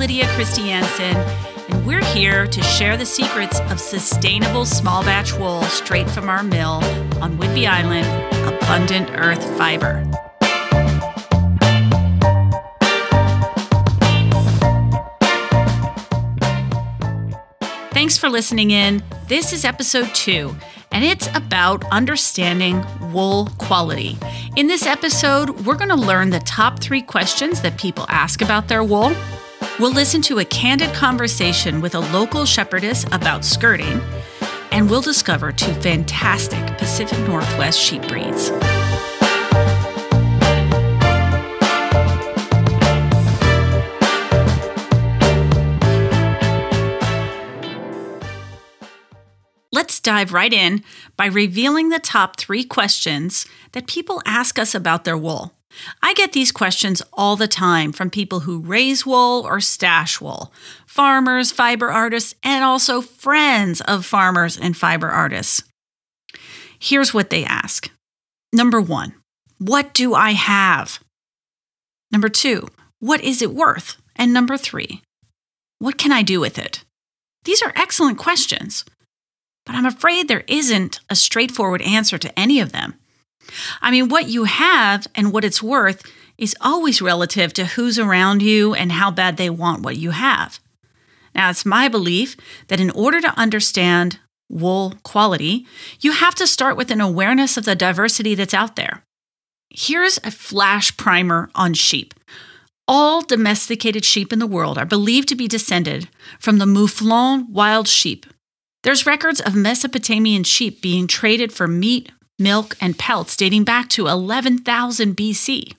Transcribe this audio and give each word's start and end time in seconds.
Lydia 0.00 0.26
Christiansen, 0.28 1.14
and 1.68 1.86
we're 1.86 2.02
here 2.02 2.46
to 2.46 2.62
share 2.62 2.96
the 2.96 3.04
secrets 3.04 3.60
of 3.68 3.78
sustainable 3.78 4.64
small 4.64 5.02
batch 5.02 5.34
wool 5.34 5.62
straight 5.64 6.08
from 6.08 6.26
our 6.26 6.42
mill 6.42 6.82
on 7.20 7.36
Whidbey 7.36 7.68
Island, 7.68 8.06
Abundant 8.46 9.10
Earth 9.10 9.44
Fiber. 9.58 10.02
Thanks 17.92 18.16
for 18.16 18.30
listening 18.30 18.70
in. 18.70 19.02
This 19.26 19.52
is 19.52 19.66
episode 19.66 20.08
two, 20.14 20.56
and 20.92 21.04
it's 21.04 21.28
about 21.34 21.84
understanding 21.92 22.82
wool 23.12 23.50
quality. 23.58 24.16
In 24.56 24.66
this 24.66 24.86
episode, 24.86 25.66
we're 25.66 25.76
going 25.76 25.90
to 25.90 25.94
learn 25.94 26.30
the 26.30 26.40
top 26.40 26.80
three 26.80 27.02
questions 27.02 27.60
that 27.60 27.76
people 27.78 28.06
ask 28.08 28.40
about 28.40 28.68
their 28.68 28.82
wool. 28.82 29.14
We'll 29.80 29.92
listen 29.92 30.20
to 30.22 30.40
a 30.40 30.44
candid 30.44 30.92
conversation 30.92 31.80
with 31.80 31.94
a 31.94 32.00
local 32.00 32.44
shepherdess 32.44 33.06
about 33.12 33.46
skirting, 33.46 34.02
and 34.72 34.90
we'll 34.90 35.00
discover 35.00 35.52
two 35.52 35.72
fantastic 35.72 36.76
Pacific 36.76 37.18
Northwest 37.20 37.80
sheep 37.80 38.06
breeds. 38.06 38.50
Let's 49.72 49.98
dive 49.98 50.34
right 50.34 50.52
in 50.52 50.84
by 51.16 51.24
revealing 51.24 51.88
the 51.88 52.00
top 52.00 52.36
three 52.36 52.64
questions 52.64 53.46
that 53.72 53.86
people 53.86 54.20
ask 54.26 54.58
us 54.58 54.74
about 54.74 55.04
their 55.04 55.16
wool. 55.16 55.54
I 56.02 56.14
get 56.14 56.32
these 56.32 56.52
questions 56.52 57.02
all 57.12 57.36
the 57.36 57.48
time 57.48 57.92
from 57.92 58.10
people 58.10 58.40
who 58.40 58.60
raise 58.60 59.06
wool 59.06 59.46
or 59.46 59.60
stash 59.60 60.20
wool, 60.20 60.52
farmers, 60.86 61.52
fiber 61.52 61.90
artists, 61.90 62.34
and 62.42 62.64
also 62.64 63.00
friends 63.00 63.80
of 63.82 64.04
farmers 64.04 64.58
and 64.58 64.76
fiber 64.76 65.08
artists. 65.08 65.62
Here's 66.78 67.14
what 67.14 67.30
they 67.30 67.44
ask 67.44 67.90
Number 68.52 68.80
one, 68.80 69.14
what 69.58 69.94
do 69.94 70.14
I 70.14 70.32
have? 70.32 71.00
Number 72.10 72.28
two, 72.28 72.68
what 72.98 73.22
is 73.22 73.42
it 73.42 73.54
worth? 73.54 73.96
And 74.16 74.32
number 74.32 74.56
three, 74.56 75.02
what 75.78 75.98
can 75.98 76.10
I 76.12 76.22
do 76.22 76.40
with 76.40 76.58
it? 76.58 76.84
These 77.44 77.62
are 77.62 77.72
excellent 77.76 78.18
questions 78.18 78.84
but 79.70 79.74
I'm 79.74 79.86
afraid 79.86 80.26
there 80.26 80.42
isn't 80.48 80.98
a 81.08 81.14
straightforward 81.14 81.82
answer 81.82 82.18
to 82.18 82.38
any 82.38 82.58
of 82.58 82.72
them. 82.72 82.94
I 83.80 83.90
mean, 83.90 84.08
what 84.08 84.28
you 84.28 84.44
have 84.44 85.06
and 85.14 85.32
what 85.32 85.44
it's 85.44 85.62
worth 85.62 86.02
is 86.38 86.56
always 86.60 87.02
relative 87.02 87.52
to 87.54 87.66
who's 87.66 87.98
around 87.98 88.42
you 88.42 88.74
and 88.74 88.92
how 88.92 89.10
bad 89.10 89.36
they 89.36 89.50
want 89.50 89.82
what 89.82 89.96
you 89.96 90.10
have. 90.10 90.60
Now, 91.34 91.50
it's 91.50 91.66
my 91.66 91.88
belief 91.88 92.36
that 92.68 92.80
in 92.80 92.90
order 92.90 93.20
to 93.20 93.38
understand 93.38 94.18
wool 94.48 94.94
quality, 95.02 95.66
you 96.00 96.12
have 96.12 96.34
to 96.36 96.46
start 96.46 96.76
with 96.76 96.90
an 96.90 97.00
awareness 97.00 97.56
of 97.56 97.64
the 97.64 97.76
diversity 97.76 98.34
that's 98.34 98.54
out 98.54 98.76
there. 98.76 99.04
Here's 99.68 100.18
a 100.24 100.30
flash 100.30 100.96
primer 100.96 101.50
on 101.54 101.74
sheep. 101.74 102.14
All 102.88 103.22
domesticated 103.22 104.04
sheep 104.04 104.32
in 104.32 104.40
the 104.40 104.46
world 104.46 104.76
are 104.76 104.86
believed 104.86 105.28
to 105.28 105.36
be 105.36 105.46
descended 105.46 106.08
from 106.40 106.58
the 106.58 106.64
Mouflon 106.64 107.48
wild 107.50 107.86
sheep, 107.86 108.26
there's 108.82 109.06
records 109.06 109.40
of 109.40 109.54
Mesopotamian 109.54 110.42
sheep 110.44 110.80
being 110.80 111.06
traded 111.06 111.52
for 111.52 111.68
meat, 111.68 112.10
milk, 112.40 112.76
and 112.80 112.98
pelts 112.98 113.36
dating 113.36 113.64
back 113.64 113.88
to 113.90 114.08
11,000 114.08 115.16
BC. 115.16 115.74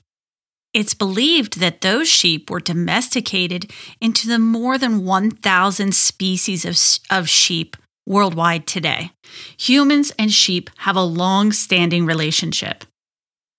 It's 0.74 0.94
believed 0.94 1.60
that 1.60 1.82
those 1.82 2.08
sheep 2.08 2.50
were 2.50 2.62
domesticated 2.62 3.72
into 4.00 4.28
the 4.28 4.40
more 4.40 4.78
than 4.78 5.04
1,000 5.04 5.94
species 5.94 6.64
of, 6.64 6.78
of 7.16 7.28
sheep 7.28 7.76
worldwide 8.06 8.68
today. 8.68 9.12
Humans 9.60 10.12
and 10.18 10.32
sheep 10.32 10.70
have 10.80 10.96
a 10.96 11.04
long 11.04 11.52
standing 11.52 12.06
relationship. 12.06 12.86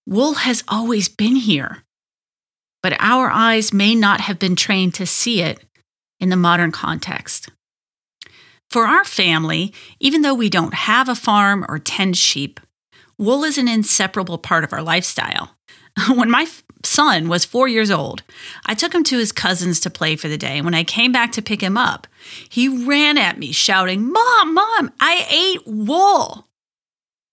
Wool 0.06 0.34
has 0.34 0.64
always 0.68 1.08
been 1.08 1.36
here, 1.36 1.84
but 2.82 2.96
our 2.98 3.30
eyes 3.30 3.72
may 3.72 3.94
not 3.94 4.22
have 4.22 4.38
been 4.38 4.56
trained 4.56 4.94
to 4.94 5.06
see 5.06 5.42
it 5.42 5.62
in 6.18 6.28
the 6.28 6.36
modern 6.36 6.72
context. 6.72 7.50
For 8.70 8.86
our 8.86 9.04
family, 9.04 9.72
even 10.00 10.22
though 10.22 10.34
we 10.34 10.48
don't 10.48 10.74
have 10.74 11.08
a 11.08 11.14
farm 11.14 11.64
or 11.68 11.78
tend 11.78 12.16
sheep, 12.16 12.58
wool 13.22 13.44
is 13.44 13.58
an 13.58 13.68
inseparable 13.68 14.38
part 14.38 14.64
of 14.64 14.72
our 14.72 14.82
lifestyle. 14.82 15.56
When 16.08 16.30
my 16.30 16.46
son 16.84 17.28
was 17.28 17.44
four 17.44 17.68
years 17.68 17.90
old, 17.90 18.22
I 18.66 18.74
took 18.74 18.94
him 18.94 19.04
to 19.04 19.18
his 19.18 19.30
cousins 19.30 19.78
to 19.80 19.90
play 19.90 20.16
for 20.16 20.28
the 20.28 20.38
day. 20.38 20.60
When 20.60 20.74
I 20.74 20.84
came 20.84 21.12
back 21.12 21.32
to 21.32 21.42
pick 21.42 21.60
him 21.60 21.76
up, 21.76 22.06
he 22.48 22.66
ran 22.68 23.18
at 23.18 23.38
me 23.38 23.52
shouting, 23.52 24.10
Mom, 24.10 24.54
Mom, 24.54 24.92
I 25.00 25.26
ate 25.30 25.66
wool. 25.66 26.48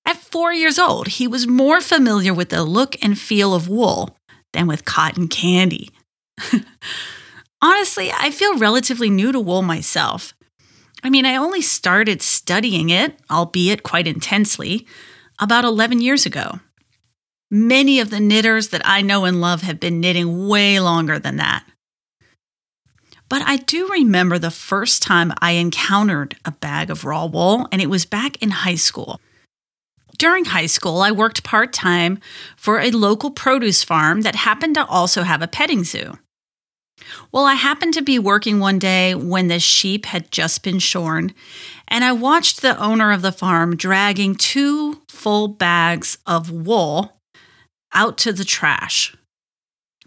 At 0.06 0.18
four 0.18 0.54
years 0.54 0.78
old, 0.80 1.08
he 1.08 1.28
was 1.28 1.48
more 1.48 1.82
familiar 1.82 2.34
with 2.34 2.50
the 2.50 2.64
look 2.64 2.96
and 3.02 3.18
feel 3.18 3.54
of 3.54 3.70
wool 3.70 4.18
than 4.54 4.68
with 4.68 4.86
cotton 4.86 5.28
candy. 5.28 5.90
Honestly, 7.62 8.12
I 8.12 8.32
feel 8.32 8.58
relatively 8.58 9.10
new 9.10 9.32
to 9.32 9.40
wool 9.40 9.62
myself. 9.62 10.34
I 11.04 11.10
mean, 11.10 11.26
I 11.26 11.36
only 11.36 11.62
started 11.62 12.22
studying 12.22 12.90
it, 12.90 13.20
albeit 13.30 13.84
quite 13.84 14.08
intensely, 14.08 14.86
about 15.40 15.66
11 15.66 16.02
years 16.02 16.26
ago. 16.26 16.60
Many 17.52 18.00
of 18.00 18.10
the 18.10 18.20
knitters 18.20 18.70
that 18.70 18.82
I 18.86 19.02
know 19.02 19.26
and 19.26 19.42
love 19.42 19.62
have 19.62 19.80
been 19.80 20.00
knitting 20.00 20.48
way 20.48 20.80
longer 20.80 21.18
than 21.18 21.38
that. 21.38 21.64
But 23.28 23.44
I 23.44 23.58
do 23.58 23.88
remember 23.88 24.40
the 24.40 24.52
first 24.52 25.04
time 25.04 25.34
I 25.40 25.52
encountered 25.52 26.36
a 26.46 26.52
bag 26.52 26.90
of 26.90 27.06
raw 27.06 27.26
wool, 27.26 27.68
and 27.72 27.82
it 27.82 27.90
was 27.90 28.06
back 28.06 28.42
in 28.42 28.50
high 28.50 28.76
school. 28.76 29.22
During 30.18 30.46
high 30.46 30.66
school, 30.66 31.02
I 31.02 31.12
worked 31.12 31.44
part 31.44 31.72
time 31.72 32.20
for 32.58 32.80
a 32.80 32.92
local 32.92 33.32
produce 33.32 33.84
farm 33.84 34.22
that 34.22 34.36
happened 34.36 34.76
to 34.76 34.86
also 34.86 35.24
have 35.24 35.42
a 35.42 35.48
petting 35.48 35.84
zoo. 35.84 36.18
Well, 37.32 37.46
I 37.46 37.54
happened 37.54 37.94
to 37.96 38.02
be 38.02 38.20
working 38.20 38.60
one 38.60 38.80
day 38.80 39.16
when 39.16 39.48
the 39.48 39.60
sheep 39.60 40.06
had 40.06 40.32
just 40.32 40.64
been 40.64 40.80
shorn, 40.80 41.34
and 41.88 42.04
I 42.04 42.12
watched 42.12 42.62
the 42.62 42.80
owner 42.80 43.12
of 43.12 43.22
the 43.22 43.32
farm 43.32 43.76
dragging 43.76 44.36
two 44.36 45.02
full 45.08 45.48
bags 45.48 46.18
of 46.26 46.52
wool 46.52 47.20
out 47.94 48.18
to 48.20 48.34
the 48.34 48.46
trash. 48.46 49.16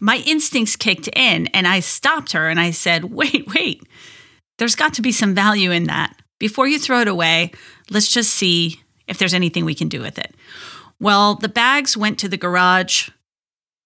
My 0.01 0.23
instincts 0.27 0.77
kicked 0.77 1.09
in, 1.15 1.47
and 1.49 1.67
I 1.67 1.81
stopped 1.81 2.33
her 2.33 2.49
and 2.49 2.59
I 2.59 2.73
said, 2.73 3.05
Wait, 3.05 3.47
wait, 3.55 3.83
there's 4.59 4.75
got 4.75 4.95
to 4.95 5.03
be 5.03 5.13
some 5.13 5.35
value 5.35 5.71
in 5.71 5.85
that. 5.85 6.17
Before 6.39 6.67
you 6.67 6.79
throw 6.79 7.01
it 7.01 7.09
away, 7.09 7.53
let's 7.91 8.13
just 8.13 8.35
see 8.35 8.81
if 9.07 9.19
there's 9.19 9.35
anything 9.35 9.65
we 9.65 9.75
can 9.75 9.89
do 9.89 10.01
with 10.01 10.19
it. 10.19 10.35
Well, 11.01 11.37
the 11.37 11.49
bags 11.49 11.97
went 11.97 12.19
to 12.21 12.29
the 12.29 12.37
garage. 12.37 13.11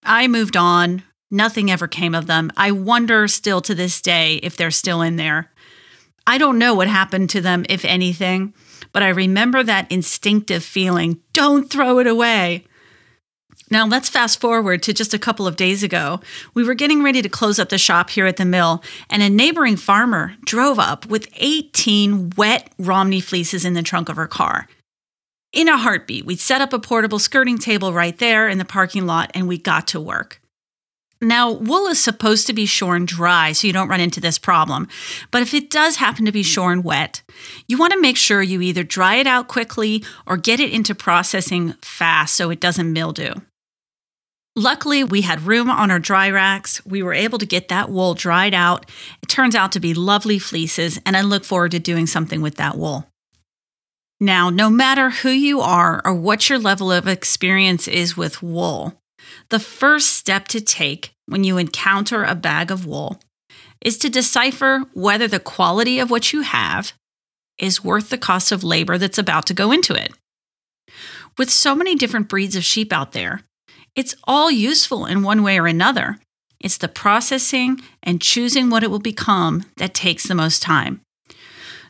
I 0.03 0.27
moved 0.27 0.56
on. 0.56 1.03
Nothing 1.31 1.71
ever 1.71 1.89
came 1.89 2.15
of 2.15 2.27
them. 2.27 2.51
I 2.57 2.71
wonder 2.71 3.27
still 3.27 3.61
to 3.63 3.75
this 3.75 4.01
day 4.01 4.37
if 4.37 4.57
they're 4.57 4.71
still 4.71 5.03
in 5.03 5.17
there. 5.17 5.51
I 6.27 6.39
don't 6.39 6.59
know 6.59 6.75
what 6.75 6.89
happened 6.89 7.31
to 7.31 7.41
them, 7.41 7.65
if 7.69 7.85
anything, 7.85 8.55
but 8.93 9.03
I 9.03 9.09
remember 9.09 9.63
that 9.63 9.91
instinctive 9.91 10.65
feeling 10.65 11.21
don't 11.33 11.71
throw 11.71 11.99
it 11.99 12.07
away. 12.07 12.65
Now, 13.71 13.87
let's 13.87 14.09
fast 14.09 14.41
forward 14.41 14.83
to 14.85 14.93
just 14.93 15.15
a 15.15 15.19
couple 15.19 15.47
of 15.47 15.57
days 15.57 15.83
ago. 15.83 16.21
We 16.55 16.63
were 16.63 16.75
getting 16.75 17.03
ready 17.03 17.21
to 17.23 17.29
close 17.29 17.59
up 17.59 17.69
the 17.69 17.79
shop 17.79 18.11
here 18.11 18.27
at 18.27 18.37
the 18.37 18.45
mill, 18.45 18.83
and 19.11 19.23
a 19.23 19.29
neighboring 19.29 19.77
farmer 19.77 20.35
drove 20.45 20.79
up 20.79 21.07
with 21.07 21.29
18 21.37 22.33
wet 22.37 22.73
Romney 22.79 23.21
fleeces 23.21 23.65
in 23.65 23.75
the 23.75 23.83
trunk 23.83 24.09
of 24.09 24.17
her 24.17 24.29
car. 24.29 24.69
In 25.53 25.69
a 25.69 25.79
heartbeat, 25.79 26.25
we 26.25 26.37
set 26.37 26.61
up 26.61 26.72
a 26.72 26.79
portable 26.79 27.19
skirting 27.19 27.59
table 27.59 27.93
right 27.93 28.17
there 28.19 28.49
in 28.49 28.59
the 28.59 28.65
parking 28.65 29.07
lot, 29.07 29.33
and 29.34 29.49
we 29.49 29.59
got 29.59 29.89
to 29.89 30.01
work. 30.01 30.41
Now, 31.21 31.51
wool 31.51 31.86
is 31.86 32.03
supposed 32.03 32.47
to 32.47 32.53
be 32.53 32.66
shorn 32.66 33.07
dry 33.07 33.53
so 33.53 33.66
you 33.66 33.72
don't 33.72 33.89
run 33.89 34.01
into 34.01 34.21
this 34.21 34.39
problem. 34.39 34.86
But 35.30 35.41
if 35.41 35.54
it 35.54 35.71
does 35.71 35.97
happen 35.97 36.27
to 36.27 36.33
be 36.33 36.42
shorn 36.42 36.83
wet, 36.83 37.22
you 37.66 37.78
want 37.78 37.95
to 37.95 38.01
make 38.01 38.18
sure 38.18 38.42
you 38.42 38.60
either 38.60 38.83
dry 38.83 39.16
it 39.16 39.27
out 39.27 39.48
quickly 39.48 40.04
or 40.27 40.36
get 40.36 40.60
it 40.60 40.72
into 40.72 40.95
processing 40.95 41.72
fast 41.80 42.34
so 42.34 42.51
it 42.51 42.60
doesn't 42.60 42.92
mildew. 42.92 43.34
Luckily, 44.59 45.04
we 45.04 45.21
had 45.21 45.42
room 45.42 45.68
on 45.68 45.91
our 45.91 45.98
dry 45.98 46.30
racks. 46.30 46.84
We 46.86 47.03
were 47.03 47.13
able 47.13 47.39
to 47.39 47.47
get 47.47 47.69
that 47.69 47.91
wool 47.91 48.15
dried 48.15 48.54
out. 48.54 48.91
It 49.22 49.28
turns 49.28 49.54
out 49.54 49.72
to 49.72 49.80
be 49.80 49.92
lovely 49.92 50.39
fleeces, 50.39 50.98
and 51.04 51.15
I 51.15 51.21
look 51.21 51.45
forward 51.45 51.72
to 51.72 51.78
doing 51.78 52.07
something 52.07 52.41
with 52.41 52.54
that 52.57 52.77
wool. 52.77 53.07
Now, 54.19 54.48
no 54.48 54.71
matter 54.71 55.10
who 55.10 55.28
you 55.28 55.60
are 55.60 56.01
or 56.07 56.15
what 56.15 56.48
your 56.48 56.59
level 56.59 56.91
of 56.91 57.07
experience 57.07 57.86
is 57.86 58.16
with 58.16 58.42
wool, 58.42 58.98
the 59.51 59.59
first 59.59 60.13
step 60.13 60.49
to 60.49 60.61
take 60.61 61.13
when 61.27 61.45
you 61.45 61.59
encounter 61.59 62.25
a 62.25 62.34
bag 62.34 62.71
of 62.71 62.87
wool 62.87 63.21
is 63.81 63.99
to 63.99 64.11
decipher 64.11 64.84
whether 64.95 65.28
the 65.28 65.41
quality 65.41 65.99
of 65.99 66.11
what 66.11 66.33
you 66.33 66.43
have 66.43 66.93
is 67.59 67.84
worth 67.84 68.11
the 68.11 68.19
cost 68.19 68.53
of 68.53 68.65
labor 68.65 68.99
that's 68.99 69.19
about 69.19 69.47
to 69.47 69.55
go 69.55 69.73
into 69.73 69.95
it. 69.95 70.13
With 71.39 71.51
so 71.51 71.75
many 71.75 71.95
different 71.95 72.28
breeds 72.28 72.57
of 72.57 72.65
sheep 72.65 72.93
out 72.93 73.13
there, 73.13 73.43
it's 73.95 74.15
all 74.25 74.51
useful 74.51 75.07
in 75.07 75.23
one 75.23 75.43
way 75.43 75.59
or 75.59 75.67
another. 75.67 76.19
It's 76.61 76.79
the 76.79 76.89
processing 76.89 77.81
and 78.03 78.21
choosing 78.21 78.71
what 78.71 78.83
it 78.83 78.91
will 78.91 78.99
become 78.99 79.65
that 79.77 79.95
takes 79.95 80.27
the 80.27 80.34
most 80.34 80.63
time. 80.63 81.01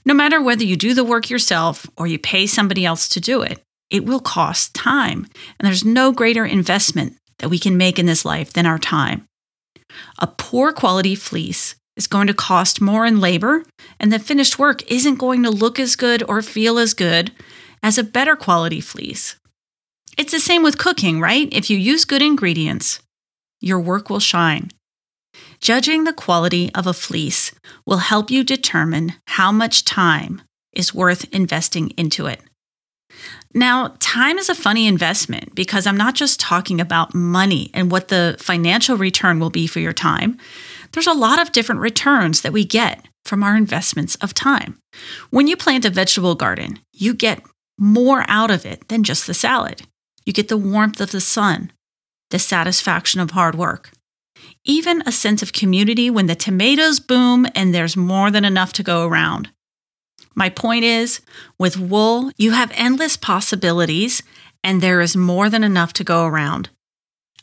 No 0.05 0.15
matter 0.15 0.41
whether 0.41 0.65
you 0.65 0.77
do 0.77 0.95
the 0.95 1.05
work 1.05 1.31
yourself 1.31 1.87
or 1.97 2.07
you 2.07 2.19
pay 2.19 2.47
somebody 2.47 2.85
else 2.85 3.09
to 3.09 3.21
do 3.21 3.43
it, 3.43 3.61
it 3.91 4.05
will 4.05 4.21
cost 4.21 4.75
time. 4.75 5.27
And 5.59 5.67
there's 5.67 5.85
no 5.85 6.13
greater 6.13 6.45
investment 6.45 7.17
that 7.39 7.49
we 7.49 7.59
can 7.59 7.77
make 7.77 7.99
in 7.99 8.07
this 8.07 8.25
life 8.25 8.53
than 8.53 8.67
our 8.67 8.79
time. 8.79 9.25
A 10.19 10.27
poor 10.27 10.73
quality 10.73 11.15
fleece 11.15 11.75
is 11.97 12.07
going 12.07 12.27
to 12.27 12.35
cost 12.35 12.81
more 12.81 13.07
in 13.07 13.21
labor, 13.21 13.65
and 13.99 14.13
the 14.13 14.19
finished 14.19 14.59
work 14.59 14.83
isn't 14.91 15.17
going 15.17 15.43
to 15.43 15.51
look 15.51 15.81
as 15.81 15.97
good 15.97 16.23
or 16.29 16.43
feel 16.43 16.79
as 16.79 16.95
good 16.95 17.33
as 17.83 17.99
a 17.99 18.05
better 18.05 18.37
quality 18.37 18.81
fleece. 18.81 19.37
It's 20.19 20.33
the 20.33 20.41
same 20.41 20.63
with 20.63 20.79
cooking, 20.79 21.21
right? 21.21 21.49
If 21.53 21.71
you 21.71 21.77
use 21.79 22.05
good 22.05 22.23
ingredients, 22.23 23.01
your 23.61 23.81
work 23.81 24.11
will 24.11 24.21
shine. 24.21 24.71
Judging 25.61 26.05
the 26.05 26.13
quality 26.13 26.71
of 26.75 26.87
a 26.87 26.93
fleece 26.93 27.53
will 27.87 27.99
help 27.99 28.31
you 28.31 28.45
determine 28.45 29.15
how 29.27 29.53
much 29.53 29.85
time 29.85 30.43
is 30.73 30.95
worth 30.95 31.27
investing 31.35 31.91
into 31.91 32.27
it. 32.27 32.41
Now, 33.55 33.95
time 34.01 34.39
is 34.39 34.49
a 34.49 34.55
funny 34.55 34.87
investment 34.87 35.55
because 35.55 35.87
I'm 35.87 35.97
not 35.97 36.15
just 36.15 36.39
talking 36.39 36.81
about 36.81 37.15
money 37.15 37.71
and 37.73 37.91
what 37.91 38.09
the 38.09 38.37
financial 38.39 38.97
return 38.97 39.41
will 39.41 39.51
be 39.51 39.67
for 39.67 39.81
your 39.81 39.95
time. 39.95 40.39
There's 40.93 41.07
a 41.07 41.13
lot 41.13 41.41
of 41.41 41.53
different 41.53 41.81
returns 41.81 42.43
that 42.43 42.53
we 42.53 42.65
get 42.65 43.07
from 43.25 43.43
our 43.43 43.57
investments 43.57 44.15
of 44.17 44.35
time. 44.35 44.79
When 45.31 45.47
you 45.47 45.57
plant 45.57 45.85
a 45.85 45.91
vegetable 45.91 46.35
garden, 46.35 46.81
you 46.93 47.15
get 47.15 47.43
more 47.79 48.25
out 48.29 48.51
of 48.51 48.65
it 48.65 48.89
than 48.89 49.05
just 49.05 49.27
the 49.27 49.35
salad. 49.35 49.83
You 50.25 50.33
get 50.33 50.49
the 50.49 50.57
warmth 50.57 51.01
of 51.01 51.13
the 51.13 51.21
sun, 51.21 51.73
the 52.31 52.39
satisfaction 52.39 53.21
of 53.21 53.33
hard 53.33 53.55
work, 53.55 53.91
even 54.65 55.03
a 55.07 55.13
sense 55.13 55.43
of 55.43 55.53
community 55.53 56.11
when 56.11 56.27
the 56.27 56.35
tomatoes 56.35 57.01
boom 57.01 57.47
and 57.55 57.75
there's 57.75 57.97
more 57.97 58.31
than 58.31 58.45
enough 58.45 58.73
to 58.75 58.83
go 58.83 59.07
around. 59.07 59.51
My 60.37 60.51
point 60.51 60.85
is, 60.85 61.23
with 61.59 61.79
wool, 61.79 62.31
you 62.37 62.51
have 62.53 62.71
endless 62.75 63.17
possibilities 63.17 64.23
and 64.63 64.81
there 64.81 65.01
is 65.01 65.17
more 65.17 65.49
than 65.49 65.65
enough 65.65 65.95
to 65.95 66.05
go 66.05 66.27
around. 66.27 66.69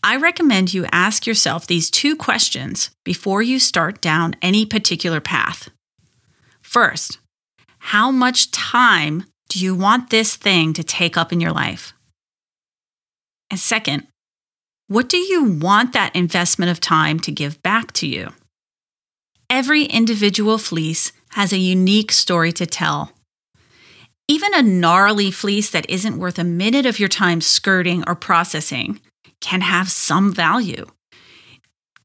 I 0.03 0.17
recommend 0.17 0.73
you 0.73 0.85
ask 0.91 1.25
yourself 1.25 1.65
these 1.65 1.89
two 1.89 2.15
questions 2.15 2.91
before 3.03 3.41
you 3.41 3.57
start 3.57 3.99
down 3.99 4.35
any 4.41 4.65
particular 4.65 5.21
path. 5.21 5.69
First, 6.61 7.19
how 7.79 8.11
much 8.11 8.51
time 8.51 9.25
do 9.49 9.59
you 9.59 9.73
want 9.73 10.09
this 10.09 10.35
thing 10.35 10.73
to 10.73 10.83
take 10.83 11.17
up 11.17 11.31
in 11.31 11.41
your 11.41 11.51
life? 11.51 11.93
And 13.49 13.59
second, 13.59 14.07
what 14.87 15.07
do 15.09 15.17
you 15.17 15.43
want 15.45 15.93
that 15.93 16.15
investment 16.15 16.69
of 16.69 16.79
time 16.79 17.19
to 17.21 17.31
give 17.31 17.63
back 17.63 17.93
to 17.93 18.07
you? 18.07 18.33
Every 19.49 19.83
individual 19.85 20.57
fleece 20.57 21.13
has 21.33 21.53
a 21.53 21.57
unique 21.57 22.11
story 22.11 22.51
to 22.53 22.65
tell. 22.65 23.11
Even 24.27 24.53
a 24.53 24.61
gnarly 24.61 25.31
fleece 25.31 25.69
that 25.69 25.89
isn't 25.89 26.17
worth 26.17 26.39
a 26.39 26.43
minute 26.43 26.85
of 26.85 26.99
your 26.99 27.09
time 27.09 27.41
skirting 27.41 28.03
or 28.07 28.15
processing 28.15 28.99
can 29.41 29.61
have 29.61 29.91
some 29.91 30.33
value. 30.33 30.85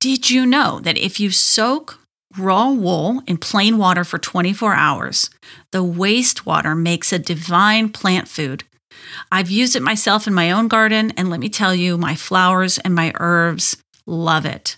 Did 0.00 0.30
you 0.30 0.44
know 0.44 0.80
that 0.80 0.98
if 0.98 1.20
you 1.20 1.30
soak 1.30 1.98
raw 2.36 2.70
wool 2.70 3.22
in 3.26 3.38
plain 3.38 3.78
water 3.78 4.04
for 4.04 4.18
24 4.18 4.74
hours, 4.74 5.30
the 5.72 5.84
wastewater 5.84 6.76
makes 6.76 7.12
a 7.12 7.18
divine 7.18 7.88
plant 7.88 8.28
food 8.28 8.64
I've 9.30 9.50
used 9.50 9.76
it 9.76 9.82
myself 9.82 10.26
in 10.26 10.34
my 10.34 10.50
own 10.50 10.68
garden, 10.68 11.12
and 11.16 11.30
let 11.30 11.40
me 11.40 11.48
tell 11.48 11.74
you, 11.74 11.98
my 11.98 12.14
flowers 12.14 12.78
and 12.78 12.94
my 12.94 13.12
herbs 13.18 13.76
love 14.06 14.46
it. 14.46 14.76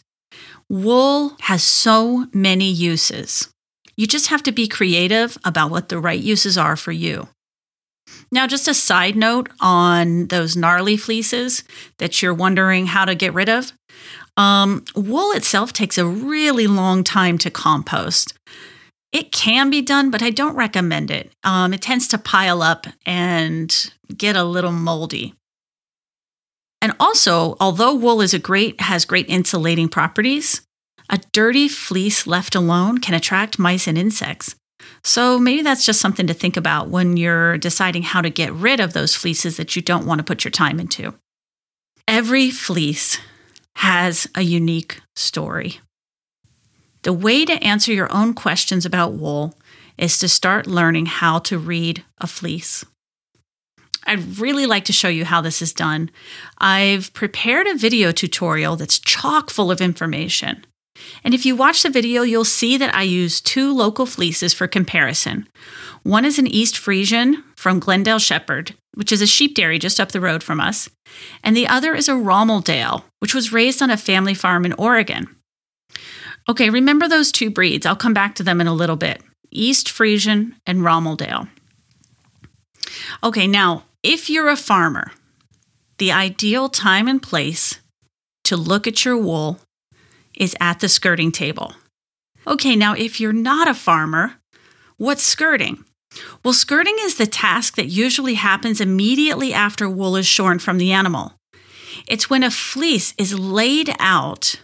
Wool 0.68 1.36
has 1.40 1.62
so 1.62 2.26
many 2.32 2.70
uses. 2.70 3.48
You 3.96 4.06
just 4.06 4.28
have 4.28 4.42
to 4.44 4.52
be 4.52 4.68
creative 4.68 5.36
about 5.44 5.70
what 5.70 5.88
the 5.88 5.98
right 5.98 6.20
uses 6.20 6.56
are 6.56 6.76
for 6.76 6.92
you. 6.92 7.28
Now, 8.32 8.46
just 8.46 8.68
a 8.68 8.74
side 8.74 9.16
note 9.16 9.48
on 9.60 10.26
those 10.26 10.56
gnarly 10.56 10.96
fleeces 10.96 11.64
that 11.98 12.22
you're 12.22 12.34
wondering 12.34 12.86
how 12.86 13.04
to 13.04 13.14
get 13.14 13.34
rid 13.34 13.48
of. 13.48 13.72
Um, 14.36 14.84
wool 14.94 15.32
itself 15.32 15.72
takes 15.72 15.98
a 15.98 16.06
really 16.06 16.66
long 16.66 17.04
time 17.04 17.38
to 17.38 17.50
compost. 17.50 18.34
It 19.12 19.32
can 19.32 19.70
be 19.70 19.82
done, 19.82 20.10
but 20.10 20.22
I 20.22 20.30
don't 20.30 20.54
recommend 20.54 21.10
it. 21.10 21.32
Um, 21.42 21.74
it 21.74 21.82
tends 21.82 22.06
to 22.08 22.18
pile 22.18 22.62
up 22.62 22.86
and 23.04 23.92
get 24.16 24.36
a 24.36 24.44
little 24.44 24.72
moldy. 24.72 25.34
And 26.80 26.94
also, 26.98 27.56
although 27.60 27.94
wool 27.94 28.22
is 28.22 28.32
a 28.32 28.38
great 28.38 28.80
has 28.80 29.04
great 29.04 29.28
insulating 29.28 29.88
properties, 29.88 30.62
a 31.10 31.18
dirty 31.32 31.68
fleece 31.68 32.26
left 32.26 32.54
alone 32.54 32.98
can 32.98 33.14
attract 33.14 33.58
mice 33.58 33.86
and 33.86 33.98
insects. 33.98 34.54
So 35.02 35.38
maybe 35.38 35.60
that's 35.60 35.84
just 35.84 36.00
something 36.00 36.26
to 36.28 36.34
think 36.34 36.56
about 36.56 36.88
when 36.88 37.16
you're 37.16 37.58
deciding 37.58 38.02
how 38.04 38.22
to 38.22 38.30
get 38.30 38.52
rid 38.52 38.80
of 38.80 38.92
those 38.92 39.14
fleeces 39.14 39.56
that 39.56 39.74
you 39.74 39.82
don't 39.82 40.06
want 40.06 40.20
to 40.20 40.24
put 40.24 40.44
your 40.44 40.50
time 40.50 40.78
into. 40.78 41.14
Every 42.06 42.50
fleece 42.50 43.18
has 43.76 44.26
a 44.34 44.42
unique 44.42 45.00
story. 45.16 45.80
The 47.02 47.12
way 47.12 47.44
to 47.44 47.62
answer 47.64 47.92
your 47.92 48.12
own 48.12 48.34
questions 48.34 48.86
about 48.86 49.14
wool 49.14 49.54
is 49.98 50.18
to 50.18 50.28
start 50.28 50.66
learning 50.66 51.06
how 51.06 51.40
to 51.40 51.58
read 51.58 52.04
a 52.18 52.26
fleece. 52.26 52.84
I'd 54.06 54.38
really 54.38 54.66
like 54.66 54.84
to 54.86 54.92
show 54.92 55.08
you 55.08 55.24
how 55.24 55.40
this 55.40 55.60
is 55.60 55.72
done. 55.72 56.10
I've 56.58 57.12
prepared 57.14 57.66
a 57.66 57.76
video 57.76 58.12
tutorial 58.12 58.76
that's 58.76 58.98
chock 58.98 59.50
full 59.50 59.70
of 59.70 59.80
information. 59.80 60.64
And 61.24 61.34
if 61.34 61.46
you 61.46 61.56
watch 61.56 61.82
the 61.82 61.90
video, 61.90 62.22
you'll 62.22 62.44
see 62.44 62.76
that 62.76 62.94
I 62.94 63.02
use 63.02 63.40
two 63.40 63.72
local 63.72 64.06
fleeces 64.06 64.52
for 64.52 64.66
comparison. 64.66 65.48
One 66.02 66.24
is 66.24 66.38
an 66.38 66.46
East 66.46 66.74
Friesian 66.74 67.42
from 67.56 67.78
Glendale 67.78 68.18
Shepherd, 68.18 68.74
which 68.94 69.12
is 69.12 69.22
a 69.22 69.26
sheep 69.26 69.54
dairy 69.54 69.78
just 69.78 70.00
up 70.00 70.12
the 70.12 70.20
road 70.20 70.42
from 70.42 70.60
us, 70.60 70.88
and 71.44 71.56
the 71.56 71.68
other 71.68 71.94
is 71.94 72.08
a 72.08 72.12
Romeldale, 72.12 73.04
which 73.18 73.34
was 73.34 73.52
raised 73.52 73.82
on 73.82 73.90
a 73.90 73.96
family 73.96 74.34
farm 74.34 74.64
in 74.64 74.72
Oregon. 74.74 75.28
Okay, 76.48 76.70
remember 76.70 77.06
those 77.06 77.30
two 77.30 77.50
breeds. 77.50 77.86
I'll 77.86 77.96
come 77.96 78.14
back 78.14 78.34
to 78.36 78.42
them 78.42 78.60
in 78.60 78.66
a 78.66 78.74
little 78.74 78.96
bit 78.96 79.22
East 79.50 79.88
Friesian 79.88 80.54
and 80.66 80.80
Romeldale. 80.80 81.48
Okay, 83.22 83.46
now, 83.46 83.84
if 84.02 84.30
you're 84.30 84.48
a 84.48 84.56
farmer, 84.56 85.12
the 85.98 86.10
ideal 86.10 86.68
time 86.68 87.06
and 87.06 87.22
place 87.22 87.78
to 88.44 88.56
look 88.56 88.86
at 88.86 89.04
your 89.04 89.16
wool 89.16 89.60
is 90.36 90.56
at 90.60 90.80
the 90.80 90.88
skirting 90.88 91.32
table. 91.32 91.74
Okay, 92.46 92.76
now, 92.76 92.94
if 92.94 93.20
you're 93.20 93.32
not 93.32 93.68
a 93.68 93.74
farmer, 93.74 94.34
what's 94.96 95.22
skirting? 95.22 95.84
Well, 96.44 96.54
skirting 96.54 96.96
is 97.00 97.16
the 97.16 97.26
task 97.26 97.76
that 97.76 97.86
usually 97.86 98.34
happens 98.34 98.80
immediately 98.80 99.52
after 99.52 99.88
wool 99.88 100.16
is 100.16 100.26
shorn 100.26 100.58
from 100.58 100.78
the 100.78 100.92
animal. 100.92 101.34
It's 102.08 102.30
when 102.30 102.42
a 102.42 102.50
fleece 102.50 103.14
is 103.18 103.38
laid 103.38 103.94
out 103.98 104.60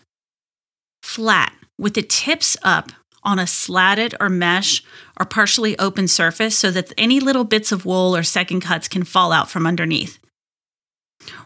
flat 1.03 1.53
with 1.79 1.95
the 1.95 2.03
tips 2.03 2.57
up 2.63 2.91
on 3.23 3.39
a 3.39 3.47
slatted 3.47 4.15
or 4.21 4.29
mesh 4.29 4.83
or 5.19 5.27
partially 5.27 5.79
open 5.79 6.09
surface 6.09 6.57
so 6.57 6.71
that 6.71 6.93
any 6.97 7.21
little 7.21 7.45
bits 7.45 7.73
of 7.73 7.85
wool 7.85 8.17
or 8.17 8.23
second 8.23 8.61
cuts 8.61 8.89
can 8.89 9.05
fall 9.05 9.33
out 9.33 9.51
from 9.51 9.67
underneath. 9.67 10.19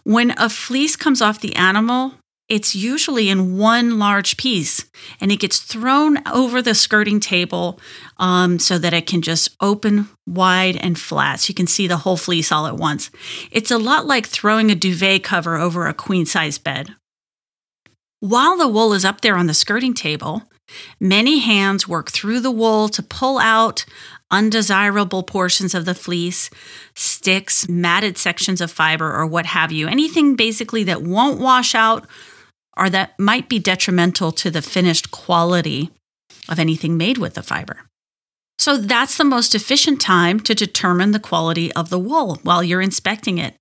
When 0.05 0.33
a 0.33 0.49
fleece 0.49 0.97
comes 0.97 1.23
off 1.23 1.41
the 1.41 1.57
animal, 1.57 2.15
it's 2.51 2.75
usually 2.75 3.31
in 3.31 3.57
one 3.57 3.99
large 3.99 4.37
piece 4.37 4.85
and 5.21 5.31
it 5.31 5.39
gets 5.39 5.61
thrown 5.61 6.19
over 6.29 6.61
the 6.61 6.75
skirting 6.75 7.21
table 7.21 7.79
um, 8.19 8.59
so 8.59 8.77
that 8.77 8.93
it 8.93 9.07
can 9.07 9.23
just 9.23 9.57
open 9.61 10.09
wide 10.27 10.77
and 10.77 10.99
flat 10.99 11.41
so 11.41 11.51
you 11.51 11.55
can 11.55 11.69
see 11.69 11.87
the 11.87 11.99
whole 11.99 12.17
fleece 12.17 12.51
all 12.51 12.67
at 12.67 12.77
once. 12.77 13.11
It's 13.53 13.71
a 13.71 13.79
lot 13.79 14.05
like 14.05 14.27
throwing 14.27 14.71
a 14.71 14.75
duvet 14.75 15.23
cover 15.23 15.57
over 15.57 15.87
a 15.87 15.95
queen 15.95 16.27
size 16.27 16.59
bed. 16.59 16.97
While 18.19 18.59
the 18.59 18.69
wool 18.69 18.93
is 18.93 19.05
up 19.05 19.21
there 19.21 19.37
on 19.37 19.47
the 19.47 19.55
skirting 19.55 19.95
table, 19.95 20.43
many 20.99 21.39
hands 21.39 21.89
work 21.89 22.11
through 22.11 22.41
the 22.41 22.51
wool 22.51 22.89
to 22.91 23.03
pull 23.03 23.39
out 23.39 23.87
undesirable 24.31 25.23
portions 25.23 25.75
of 25.75 25.85
the 25.85 25.95
fleece, 25.95 26.51
sticks, 26.95 27.69
matted 27.69 28.19
sections 28.19 28.61
of 28.61 28.71
fiber, 28.71 29.13
or 29.13 29.27
what 29.27 29.47
have 29.47 29.73
you. 29.73 29.89
Anything 29.89 30.37
basically 30.37 30.85
that 30.85 31.03
won't 31.03 31.41
wash 31.41 31.75
out 31.75 32.07
or 32.77 32.91
that 32.91 33.19
might 33.19 33.49
be 33.49 33.59
detrimental 33.59 34.33
to 34.33 34.51
the 34.51 34.63
finished 34.63 35.11
quality 35.11 35.91
of 36.49 36.59
anything 36.59 36.97
made 36.97 37.19
with 37.19 37.35
the 37.35 37.43
fiber. 37.43 37.87
So 38.59 38.77
that's 38.77 39.17
the 39.17 39.25
most 39.25 39.55
efficient 39.55 40.01
time 40.01 40.41
to 40.41 40.55
determine 40.55 41.13
the 41.13 41.19
quality 41.19 41.73
of 41.73 41.89
the 41.89 41.99
wool 41.99 42.39
while 42.43 42.63
you're 42.63 42.83
inspecting 42.83 43.39
it. 43.39 43.57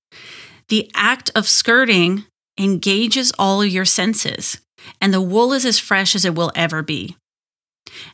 The 0.68 0.92
act 0.94 1.32
of 1.36 1.48
skirting 1.48 2.26
engages 2.60 3.32
all 3.40 3.64
your 3.64 3.86
senses, 3.86 4.60
and 5.00 5.14
the 5.14 5.22
wool 5.22 5.54
is 5.54 5.66
as 5.66 5.80
fresh 5.80 6.16
as 6.16 6.26
it 6.26 6.36
will 6.36 6.52
ever 6.54 6.82
be. 6.82 7.16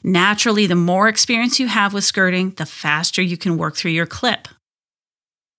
Naturally, 0.03 0.67
the 0.67 0.75
more 0.75 1.07
experience 1.07 1.59
you 1.59 1.67
have 1.67 1.93
with 1.93 2.03
skirting, 2.03 2.51
the 2.51 2.65
faster 2.65 3.21
you 3.21 3.35
can 3.35 3.57
work 3.57 3.75
through 3.75 3.91
your 3.91 4.05
clip. 4.05 4.47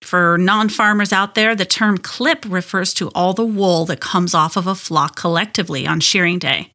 For 0.07 0.39
non 0.39 0.69
farmers 0.69 1.13
out 1.13 1.35
there, 1.35 1.57
the 1.57 1.65
term 1.65 1.99
clip 1.99 2.45
refers 2.47 2.95
to 2.95 3.09
all 3.09 3.35
the 3.35 3.45
wool 3.45 3.85
that 3.87 3.99
comes 3.99 4.35
off 4.35 4.57
of 4.57 4.69
a 4.69 4.77
flock 4.77 5.17
collectively 5.17 5.85
on 5.85 5.99
shearing 5.99 6.39
day. 6.39 6.71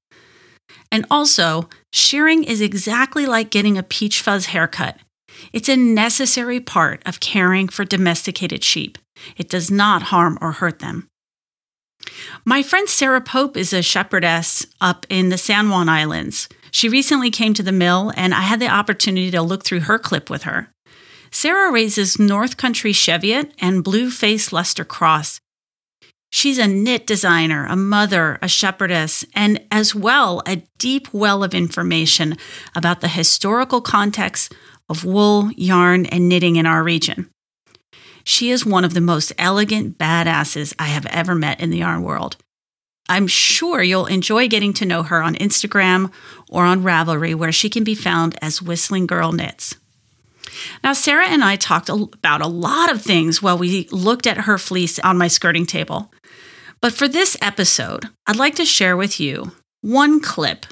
And 0.92 1.06
also, 1.10 1.70
shearing 1.94 2.44
is 2.44 2.60
exactly 2.60 3.26
like 3.26 3.50
getting 3.50 3.78
a 3.78 3.84
peach 3.84 4.22
fuzz 4.22 4.48
haircut. 4.48 4.98
It's 5.54 5.70
a 5.70 5.78
necessary 5.78 6.60
part 6.60 7.02
of 7.06 7.22
caring 7.22 7.70
for 7.70 7.86
domesticated 7.86 8.66
sheep. 8.66 8.98
It 9.38 9.50
does 9.50 9.72
not 9.72 10.04
harm 10.04 10.38
or 10.42 10.52
hurt 10.52 10.80
them. 10.80 11.08
My 12.44 12.62
friend 12.62 12.90
Sarah 12.90 13.22
Pope 13.22 13.56
is 13.56 13.72
a 13.72 13.82
shepherdess 13.82 14.66
up 14.82 15.06
in 15.08 15.30
the 15.30 15.38
San 15.38 15.70
Juan 15.70 15.88
Islands. 15.88 16.50
She 16.72 16.90
recently 16.90 17.32
came 17.32 17.54
to 17.54 17.64
the 17.64 17.72
mill, 17.72 18.12
and 18.18 18.34
I 18.34 18.42
had 18.42 18.60
the 18.60 18.68
opportunity 18.68 19.32
to 19.32 19.42
look 19.42 19.64
through 19.64 19.82
her 19.82 19.98
clip 19.98 20.30
with 20.30 20.44
her. 20.44 20.70
Sarah 21.32 21.72
raises 21.72 22.20
North 22.20 22.58
Country 22.58 22.92
Cheviot 22.92 23.54
and 23.60 23.84
Blue 23.84 24.12
Face 24.12 24.52
Leicester 24.52 24.84
Cross. 24.84 25.40
She's 26.30 26.58
a 26.58 26.68
knit 26.68 27.08
designer, 27.08 27.66
a 27.66 27.76
mother, 27.76 28.38
a 28.42 28.48
shepherdess, 28.48 29.26
and 29.34 29.62
as 29.72 29.96
well 29.96 30.42
a 30.46 30.64
deep 30.78 31.14
well 31.14 31.44
of 31.44 31.54
information 31.54 32.38
about 32.76 33.02
the 33.02 33.08
historical 33.08 33.82
context 33.82 34.54
of 34.90 35.06
wool, 35.06 35.52
yarn, 35.56 36.06
and 36.06 36.28
knitting 36.28 36.58
in 36.58 36.66
our 36.66 36.84
region. 36.84 37.30
She 38.24 38.52
is 38.52 38.66
one 38.66 38.86
of 38.86 38.94
the 38.94 39.02
most 39.02 39.34
elegant 39.38 39.98
badasses 39.98 40.74
I 40.78 40.88
have 40.88 41.06
ever 41.08 41.34
met 41.34 41.60
in 41.60 41.70
the 41.70 41.80
yarn 41.80 42.04
world. 42.04 42.38
I'm 43.10 43.28
sure 43.28 43.82
you'll 43.82 44.06
enjoy 44.06 44.48
getting 44.48 44.74
to 44.74 44.86
know 44.86 45.04
her 45.04 45.22
on 45.22 45.36
Instagram 45.36 46.12
or 46.50 46.66
on 46.66 46.84
Ravelry, 46.84 47.36
where 47.36 47.52
she 47.52 47.70
can 47.70 47.84
be 47.84 47.96
found 47.96 48.38
as 48.42 48.62
Whistling 48.62 49.08
Girl 49.08 49.32
Knits. 49.32 49.76
Now, 50.84 50.94
Sarah 50.94 51.28
and 51.28 51.44
I 51.44 51.56
talked 51.56 51.90
about 51.90 52.42
a 52.42 52.48
lot 52.48 52.92
of 52.92 53.02
things 53.02 53.42
while 53.42 53.58
we 53.58 53.88
looked 53.92 54.28
at 54.28 54.38
her 54.40 54.58
fleece 54.58 55.00
on 55.00 55.18
my 55.18 55.28
skirting 55.28 55.66
table. 55.66 56.12
But 56.82 56.94
for 56.94 57.08
this 57.08 57.38
episode, 57.42 58.06
I'd 58.28 58.36
like 58.36 58.56
to 58.56 58.66
share 58.66 58.98
with 58.98 59.20
you 59.20 59.52
one 59.82 60.20
clip 60.22 60.66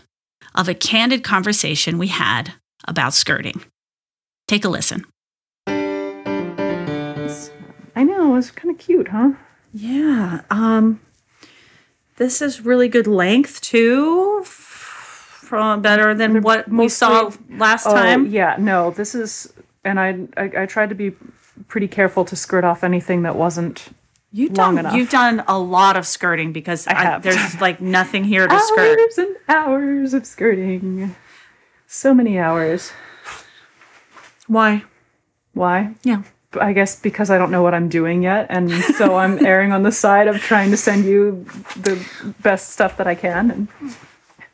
of 0.56 0.68
a 0.68 0.74
candid 0.74 1.24
conversation 1.24 1.98
we 1.98 2.08
had 2.08 2.54
about 2.88 3.14
skirting. 3.14 3.62
Take 4.48 4.66
a 4.66 4.70
listen. 4.70 5.06
I 7.96 8.04
know, 8.04 8.36
it's 8.36 8.52
kind 8.52 8.74
of 8.74 8.80
cute, 8.80 9.10
huh? 9.10 9.32
Yeah. 9.74 10.42
Um 10.50 11.00
this 12.18 12.42
is 12.42 12.62
really 12.66 12.88
good 12.88 13.08
length 13.08 13.62
too. 13.62 14.44
From 14.44 15.82
better 15.82 16.14
than 16.14 16.42
what 16.42 16.68
we 16.70 16.90
saw 16.90 17.32
last 17.50 17.88
Oh, 17.88 17.94
time. 17.94 18.28
yeah, 18.28 18.56
no, 18.60 18.92
this 18.92 19.16
is, 19.16 19.52
and 19.84 20.00
I, 20.00 20.28
I, 20.38 20.64
I 20.64 20.66
tried 20.66 20.90
to 20.90 20.96
be 20.96 21.14
pretty 21.68 21.88
careful 21.88 22.26
to 22.26 22.36
skirt 22.36 22.64
off 22.64 22.84
anything 22.84 23.24
that 23.24 23.36
wasn't 23.36 23.88
You've 24.32 24.56
long 24.56 24.76
done 24.76 24.86
enough. 24.86 24.94
you've 24.96 25.10
done 25.10 25.44
a 25.48 25.58
lot 25.60 25.98
of 25.98 26.06
skirting 26.06 26.54
because 26.54 26.86
I 26.88 26.94
have. 26.94 27.24
there's 27.24 27.60
like 27.62 27.82
nothing 27.82 28.24
here 28.24 28.48
to 28.48 28.60
skirt. 28.60 29.00
hours 29.00 29.18
and 29.18 29.36
hours 29.48 30.14
of 30.14 30.26
skirting. 30.26 31.16
So 31.88 32.14
many 32.14 32.38
hours. 32.38 32.92
Why? 34.48 34.84
Why? 35.54 35.96
Yeah. 36.04 36.22
I 36.60 36.74
guess 36.74 37.00
because 37.00 37.30
I 37.30 37.38
don't 37.38 37.52
know 37.52 37.62
what 37.62 37.74
I'm 37.76 37.90
doing 37.90 38.24
yet, 38.24 38.48
and 38.50 38.72
so 38.72 39.16
I'm 39.24 39.44
erring 39.46 39.72
on 39.72 39.84
the 39.84 39.92
side 39.92 40.28
of 40.28 40.38
trying 40.38 40.72
to 40.72 40.78
send 40.78 41.06
you 41.06 41.46
the 41.76 42.04
best 42.42 42.72
stuff 42.72 42.98
that 42.98 43.08
I 43.08 43.16
can. 43.16 43.68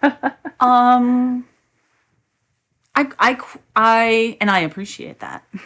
And 0.01 0.15
Um 0.59 1.45
I 2.95 3.07
I 3.19 3.37
I 3.75 4.37
and 4.41 4.49
I 4.49 4.59
appreciate 4.59 5.19
that. 5.19 5.43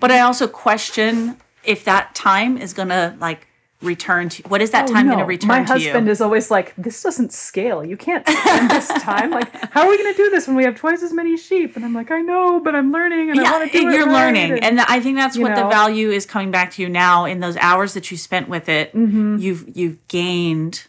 but 0.00 0.10
I 0.10 0.20
also 0.20 0.46
question 0.48 1.36
if 1.64 1.84
that 1.84 2.14
time 2.14 2.56
is 2.56 2.72
going 2.72 2.88
to 2.88 3.14
like 3.20 3.46
return 3.82 4.28
to 4.28 4.42
what 4.48 4.60
is 4.60 4.72
that 4.72 4.88
Oh, 4.90 4.92
time 4.92 5.06
no. 5.06 5.12
going 5.12 5.24
to 5.24 5.28
return 5.28 5.48
to 5.48 5.54
you? 5.54 5.86
My 5.88 5.92
husband 5.92 6.08
is 6.08 6.20
always 6.20 6.50
like, 6.50 6.74
"This 6.76 7.02
doesn't 7.02 7.32
scale. 7.32 7.82
You 7.84 7.96
can't 7.96 8.26
spend 8.28 8.70
this 8.70 8.88
time. 9.02 9.30
Like, 9.30 9.50
how 9.72 9.82
are 9.82 9.88
we 9.88 9.96
going 9.96 10.12
to 10.12 10.16
do 10.16 10.28
this 10.30 10.46
when 10.46 10.54
we 10.56 10.64
have 10.64 10.74
twice 10.76 11.02
as 11.02 11.12
many 11.14 11.36
sheep?" 11.36 11.76
And 11.76 11.84
I'm 11.84 11.94
like, 11.94 12.10
"I 12.10 12.20
know, 12.20 12.60
but 12.60 12.74
I'm 12.74 12.92
learning, 12.92 13.30
and 13.30 13.40
I 13.40 13.42
yeah, 13.42 13.52
want 13.52 13.72
to 13.72 13.78
do 13.78 13.84
you're 13.90 14.06
right." 14.06 14.12
learning, 14.34 14.58
and 14.62 14.80
I 14.82 15.00
think 15.00 15.16
that's 15.16 15.38
what 15.38 15.54
the 15.54 15.66
value 15.68 16.10
is 16.10 16.26
coming 16.26 16.50
back 16.50 16.72
to 16.72 16.82
you 16.82 16.88
now. 16.90 17.24
In 17.24 17.40
those 17.40 17.56
hours 17.56 17.94
that 17.94 18.10
you 18.10 18.16
spent 18.18 18.48
with 18.48 18.68
it, 18.68 18.94
Mm-hmm. 18.94 19.36
you've 19.38 19.64
you've 19.76 20.08
gained 20.08 20.84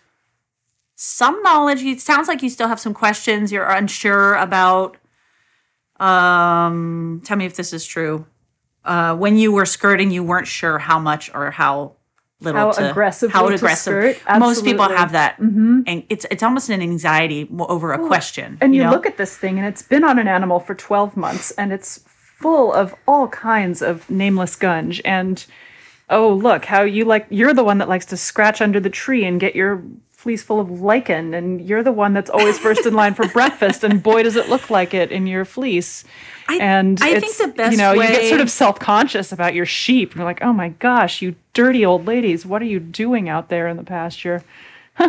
some 0.95 1.41
knowledge. 1.43 1.81
It 1.83 2.01
sounds 2.01 2.27
like 2.27 2.41
you 2.43 2.49
still 2.49 2.67
have 2.67 2.79
some 2.79 2.93
questions. 2.93 3.51
You're 3.51 3.69
unsure 3.69 4.35
about. 4.35 4.97
Um, 6.01 7.21
tell 7.23 7.37
me 7.37 7.45
if 7.45 7.55
this 7.55 7.73
is 7.73 7.85
true. 7.85 8.25
Uh, 8.83 9.15
when 9.15 9.37
you 9.37 9.51
were 9.51 9.65
skirting, 9.65 10.11
you 10.11 10.23
weren't 10.23 10.47
sure 10.47 10.79
how 10.79 10.99
much 10.99 11.33
or 11.33 11.51
how 11.51 11.93
little 12.39 12.59
How 12.59 12.71
to, 12.71 12.89
aggressively 12.89 13.33
how 13.33 13.47
to 13.47 13.55
aggressive. 13.55 14.17
skirt. 14.17 14.39
Most 14.39 14.65
people. 14.65 14.85
Mm-hmm. 14.85 14.97
have 14.97 15.11
that, 15.11 15.37
and 15.37 16.03
it's 16.09 16.25
it's 16.31 16.41
almost 16.41 16.69
an 16.69 16.81
anxiety 16.81 17.47
over 17.59 17.93
a 17.93 17.99
question. 17.99 18.57
And 18.59 18.73
you, 18.73 18.83
know? 18.83 18.89
look 18.89 19.05
at 19.05 19.17
this 19.17 19.37
thing, 19.37 19.59
and 19.59 19.67
it's 19.67 19.83
been 19.83 20.03
on 20.03 20.17
an 20.17 20.27
animal 20.27 20.59
for 20.59 20.73
12 20.73 21.15
months, 21.15 21.51
and 21.51 21.71
it's 21.71 21.99
full 22.41 22.73
of 22.73 22.95
all 23.07 23.27
kinds 23.27 23.83
of 23.83 24.09
nameless 24.09 24.55
gunge. 24.55 25.01
And 25.05 25.45
oh, 26.09 26.33
look 26.33 26.65
how 26.65 26.81
you 26.81 27.05
like, 27.05 27.27
you're 27.29 27.53
the 27.53 27.63
one 27.63 27.77
that 27.77 27.87
likes 27.87 28.05
to 28.07 28.17
scratch 28.17 28.61
under 28.61 28.79
the 28.79 28.89
tree 28.89 29.23
and 29.23 29.39
get 29.39 29.55
your 29.55 29.83
fleece 30.21 30.43
full 30.43 30.59
of 30.59 30.69
lichen, 30.81 31.33
and 31.33 31.59
you're 31.67 31.83
the 31.83 31.91
one 31.91 32.13
that's 32.13 32.29
always 32.29 32.57
first 32.59 32.85
in 32.85 32.93
line 32.93 33.13
for 33.13 33.27
breakfast, 33.29 33.83
and 33.83 34.01
boy, 34.03 34.23
does 34.23 34.35
it 34.35 34.49
look 34.49 34.69
like 34.69 34.93
it 34.93 35.11
in 35.11 35.25
your 35.27 35.45
fleece. 35.45 36.03
I- 36.47 36.57
and 36.61 36.99
I 37.01 37.19
think 37.19 37.37
the 37.37 37.47
best 37.47 37.71
you 37.71 37.77
know 37.77 37.93
you 37.93 38.01
get 38.01 38.29
sort 38.29 38.41
of 38.41 38.49
self-conscious 38.51 39.31
about 39.31 39.53
your 39.53 39.65
sheep 39.65 40.11
and 40.11 40.17
you're 40.17 40.25
like 40.25 40.41
oh 40.41 40.51
my 40.53 40.69
gosh 40.69 41.21
you 41.21 41.35
dirty 41.53 41.85
old 41.85 42.05
ladies 42.07 42.45
what 42.45 42.61
are 42.61 42.65
you 42.65 42.79
doing 42.79 43.29
out 43.29 43.47
there 43.49 43.67
in 43.67 43.77
the 43.77 43.83
pasture 43.83 44.43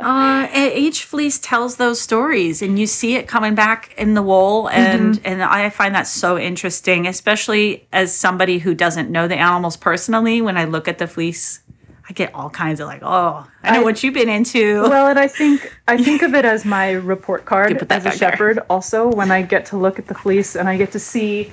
Uh, 0.00 0.46
each 0.54 1.04
fleece 1.04 1.38
tells 1.40 1.76
those 1.76 2.00
stories, 2.00 2.62
and 2.62 2.78
you 2.78 2.86
see 2.86 3.16
it 3.16 3.26
coming 3.26 3.54
back 3.54 3.92
in 3.98 4.14
the 4.14 4.22
wool, 4.22 4.68
and 4.70 5.16
Mm-hmm. 5.16 5.26
and 5.26 5.42
I 5.42 5.70
find 5.70 5.94
that 5.94 6.06
so 6.06 6.38
interesting, 6.38 7.06
especially 7.06 7.86
as 7.92 8.14
somebody 8.16 8.58
who 8.58 8.74
doesn't 8.74 9.10
know 9.10 9.26
the 9.28 9.36
animals 9.36 9.76
personally. 9.76 10.40
When 10.40 10.56
I 10.56 10.64
look 10.64 10.86
at 10.88 10.98
the 10.98 11.06
fleece, 11.08 11.60
I 12.08 12.12
get 12.14 12.34
all 12.34 12.48
kinds 12.48 12.80
of 12.80 12.86
like, 12.88 13.02
oh, 13.02 13.46
I 13.62 13.72
know 13.72 13.80
I- 13.80 13.84
what 13.84 14.02
you've 14.02 14.14
been 14.14 14.28
into. 14.30 14.82
Well, 14.82 15.08
and 15.08 15.18
I 15.18 15.28
think 15.28 15.72
I 15.86 15.96
think 16.02 16.22
of 16.22 16.34
it 16.34 16.44
as 16.44 16.64
my 16.64 16.92
report 16.92 17.44
card 17.44 17.72
as 17.76 17.82
a 17.82 17.84
back 17.86 18.02
there. 18.02 18.12
shepherd. 18.12 18.60
Also, 18.70 19.08
when 19.08 19.30
I 19.30 19.42
get 19.42 19.66
to 19.66 19.76
look 19.76 19.98
at 19.98 20.06
the 20.06 20.14
fleece 20.14 20.56
and 20.56 20.68
I 20.68 20.76
get 20.78 20.92
to 20.92 20.98
see, 20.98 21.52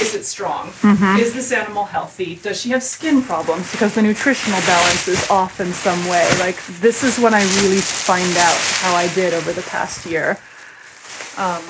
is 0.00 0.14
it 0.14 0.24
strong? 0.24 0.68
Mm-hmm. 0.82 1.18
Is 1.20 1.34
this 1.34 1.50
animal 1.52 1.84
healthy? 1.84 2.36
Does 2.36 2.60
she 2.60 2.70
have 2.70 2.82
skin 2.82 3.22
problems 3.22 3.70
because 3.72 3.94
the 3.94 4.02
nutritional 4.02 4.60
balance 4.60 5.08
is 5.08 5.28
off 5.30 5.60
in 5.60 5.72
some 5.72 5.98
way? 6.08 6.28
Like 6.38 6.64
this 6.80 7.02
is 7.04 7.18
when 7.18 7.34
I 7.34 7.42
really 7.62 7.80
find 7.80 8.36
out 8.36 8.56
how 8.80 8.94
I 8.94 9.12
did 9.14 9.34
over 9.34 9.52
the 9.52 9.62
past 9.62 10.06
year. 10.06 10.38
Um, 11.36 11.62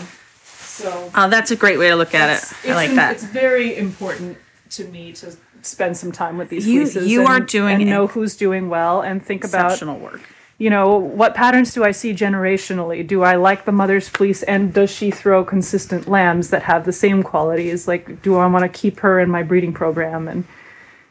so 0.42 1.10
oh, 1.14 1.28
that's 1.30 1.50
a 1.52 1.56
great 1.56 1.78
way 1.78 1.88
to 1.88 1.96
look 1.96 2.14
at 2.14 2.28
it. 2.42 2.70
I 2.70 2.74
like 2.74 2.90
im- 2.90 2.96
that. 2.96 3.12
It's 3.14 3.24
very 3.24 3.76
important 3.76 4.36
to 4.70 4.84
me 4.88 5.12
to 5.14 5.34
spend 5.66 5.96
some 5.96 6.12
time 6.12 6.38
with 6.38 6.48
these 6.48 6.66
You- 6.66 6.82
fleeces. 6.82 7.08
you 7.10 7.20
and, 7.20 7.28
are 7.28 7.40
doing 7.40 7.80
and 7.82 7.86
know 7.90 8.06
who's 8.06 8.36
doing 8.36 8.68
well 8.68 9.00
and 9.00 9.24
think 9.24 9.44
about 9.44 9.66
Exceptional 9.66 9.98
work. 9.98 10.20
you 10.58 10.70
know, 10.70 10.96
what 10.96 11.34
patterns 11.34 11.72
do 11.74 11.82
I 11.84 11.90
see 11.90 12.12
generationally? 12.14 13.06
Do 13.06 13.22
I 13.22 13.34
like 13.36 13.64
the 13.64 13.72
mother's 13.72 14.08
fleece 14.08 14.42
and 14.44 14.72
does 14.72 14.90
she 14.90 15.10
throw 15.10 15.44
consistent 15.44 16.06
lambs 16.08 16.50
that 16.50 16.62
have 16.62 16.84
the 16.84 16.92
same 16.92 17.22
qualities? 17.22 17.88
Like, 17.88 18.22
do 18.22 18.36
I 18.36 18.46
want 18.46 18.62
to 18.62 18.68
keep 18.68 19.00
her 19.00 19.18
in 19.20 19.30
my 19.30 19.42
breeding 19.42 19.72
program? 19.72 20.28
And, 20.28 20.44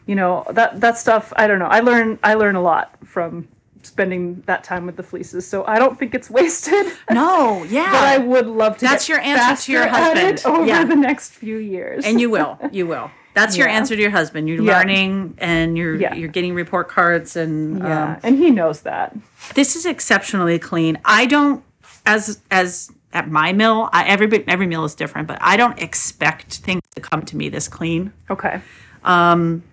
you 0.05 0.15
know, 0.15 0.45
that, 0.51 0.79
that 0.81 0.97
stuff, 0.97 1.33
I 1.35 1.47
don't 1.47 1.59
know. 1.59 1.67
I 1.67 1.81
learn, 1.81 2.19
I 2.23 2.35
learn 2.35 2.55
a 2.55 2.61
lot 2.61 2.95
from 3.05 3.47
spending 3.81 4.41
that 4.45 4.63
time 4.63 4.85
with 4.85 4.95
the 4.95 5.03
fleeces. 5.03 5.45
So 5.45 5.65
I 5.65 5.77
don't 5.77 5.99
think 5.99 6.15
it's 6.15 6.29
wasted. 6.39 6.85
No, 7.11 7.63
yeah, 7.69 7.91
but 7.91 8.03
I 8.03 8.17
would 8.19 8.47
love 8.47 8.77
to 8.77 8.85
That's 8.85 9.09
your 9.09 9.19
answer 9.19 9.61
to 9.65 9.71
your 9.73 9.87
husband. 9.87 10.41
over 10.45 10.65
Yeah. 10.65 10.85
the 10.85 10.95
next 10.95 11.31
few 11.33 11.57
years. 11.57 12.05
and 12.05 12.19
you 12.21 12.29
will, 12.29 12.57
you 12.71 12.87
will. 12.87 13.11
That's 13.33 13.57
your 13.57 13.67
answer 13.67 13.95
to 13.95 14.01
your 14.01 14.11
husband. 14.11 14.47
You're 14.47 14.61
Yeah. 14.63 14.77
learning, 14.77 15.35
and 15.39 15.77
you're 15.77 15.95
Yeah. 15.95 16.13
you're 16.15 16.29
getting 16.29 16.53
report 16.53 16.87
cards, 16.87 17.35
and 17.35 17.79
yeah, 17.79 18.13
um, 18.13 18.17
and 18.23 18.37
he 18.37 18.51
knows 18.51 18.81
that. 18.81 19.15
this 19.55 19.75
is 19.75 19.85
exceptionally 19.85 20.59
clean. 20.59 20.97
I 21.05 21.25
don't 21.25 21.63
as 22.05 22.39
as 22.51 22.91
at 23.13 23.29
my 23.29 23.53
mill, 23.53 23.89
I, 23.93 24.05
every 24.05 24.47
every 24.47 24.67
mill 24.67 24.85
is 24.85 24.95
different, 24.95 25.27
but 25.27 25.37
I 25.41 25.57
don't 25.57 25.79
expect 25.81 26.55
things 26.57 26.81
to 26.95 27.01
come 27.01 27.23
to 27.23 27.37
me 27.37 27.49
this 27.49 27.67
clean. 27.67 28.11
Okay. 28.29 28.61
Um, 29.03 29.63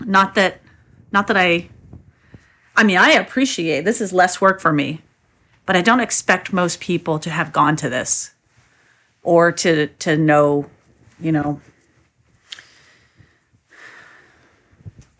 Not 0.00 0.34
that 0.36 0.60
not 1.12 1.26
that 1.28 1.36
I 1.36 1.68
I 2.76 2.84
mean, 2.84 2.96
I 2.98 3.10
appreciate 3.12 3.84
this 3.84 4.00
is 4.00 4.12
less 4.12 4.40
work 4.40 4.60
for 4.60 4.72
me, 4.72 5.02
but 5.66 5.74
I 5.74 5.80
don't 5.82 6.00
expect 6.00 6.52
most 6.52 6.80
people 6.80 7.18
to 7.18 7.30
have 7.30 7.52
gone 7.52 7.76
to 7.76 7.88
this 7.88 8.32
or 9.22 9.50
to 9.52 9.88
to 9.88 10.16
know, 10.16 10.66
you 11.20 11.32
know, 11.32 11.60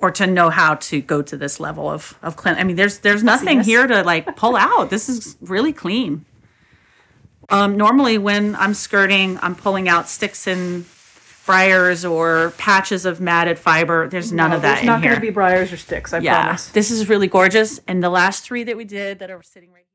or 0.01 0.11
to 0.13 0.27
know 0.27 0.49
how 0.51 0.75
to 0.77 1.01
go 1.01 1.23
to 1.23 1.37
this 1.37 1.59
level 1.61 1.89
of 1.91 2.19
of 2.23 2.37
clean. 2.37 2.55
I 2.57 2.65
mean, 2.65 2.77
there's 2.77 2.99
there's 2.99 3.25
nothing 3.25 3.61
here 3.63 3.87
to 3.87 4.03
like 4.03 4.37
pull 4.37 4.57
out. 4.57 4.91
This 4.91 5.09
is 5.09 5.37
really 5.41 5.73
clean. 5.73 6.25
Um, 7.51 7.77
normally, 7.77 8.19
when 8.19 8.55
I'm 8.57 8.75
skirting, 8.75 9.39
I'm 9.41 9.55
pulling 9.55 9.89
out 9.89 10.09
sticks 10.09 10.47
and 10.47 10.85
briars 11.47 12.05
or 12.05 12.53
patches 12.59 13.07
of 13.07 13.23
matted 13.23 13.59
fiber. 13.59 14.07
There's 14.07 14.31
none 14.33 14.51
No, 14.51 14.57
of 14.57 14.63
that 14.63 14.69
There's 14.75 14.81
in 14.83 14.87
not 14.87 15.03
going 15.03 15.15
to 15.15 15.21
be 15.21 15.31
briars 15.31 15.73
or 15.73 15.79
sticks, 15.79 16.13
I 16.13 16.19
yeah, 16.19 16.43
promise. 16.43 16.69
this 16.69 16.91
is 16.91 17.09
really 17.09 17.27
gorgeous. 17.27 17.81
And 17.89 18.03
the 18.05 18.11
last 18.11 18.45
three 18.45 18.65
that 18.65 18.77
we 18.77 18.85
did 18.85 19.19
that 19.21 19.31
are 19.31 19.43
sitting 19.43 19.73
right 19.73 19.87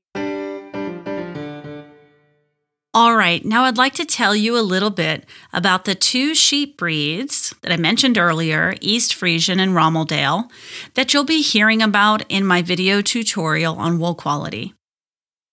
All 2.95 3.15
right, 3.15 3.43
now 3.43 3.63
I'd 3.63 3.77
like 3.77 3.95
to 3.95 4.05
tell 4.05 4.35
you 4.35 4.55
a 4.55 4.62
little 4.62 4.91
bit 4.91 5.25
about 5.51 5.85
the 5.85 5.95
two 5.95 6.35
sheep 6.35 6.77
breeds 6.77 7.51
that 7.62 7.71
I 7.71 7.77
mentioned 7.77 8.19
earlier, 8.19 8.75
East 8.81 9.13
Friesian 9.13 9.59
and 9.59 9.71
Romeldale, 9.71 10.47
that 10.93 11.12
you'll 11.12 11.23
be 11.23 11.41
hearing 11.41 11.81
about 11.81 12.23
in 12.29 12.45
my 12.45 12.62
video 12.62 13.01
tutorial 13.01 13.77
on 13.77 13.97
wool 13.97 14.13
quality. 14.13 14.75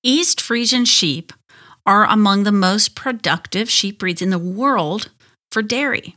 East 0.03 0.39
Friesian 0.41 0.87
sheep 0.87 1.33
are 1.87 2.05
among 2.05 2.43
the 2.43 2.53
most 2.53 2.95
productive 2.95 3.71
sheep 3.71 3.99
breeds 3.99 4.21
in 4.21 4.29
the 4.29 4.39
world 4.39 5.11
for 5.51 5.63
dairy. 5.63 6.17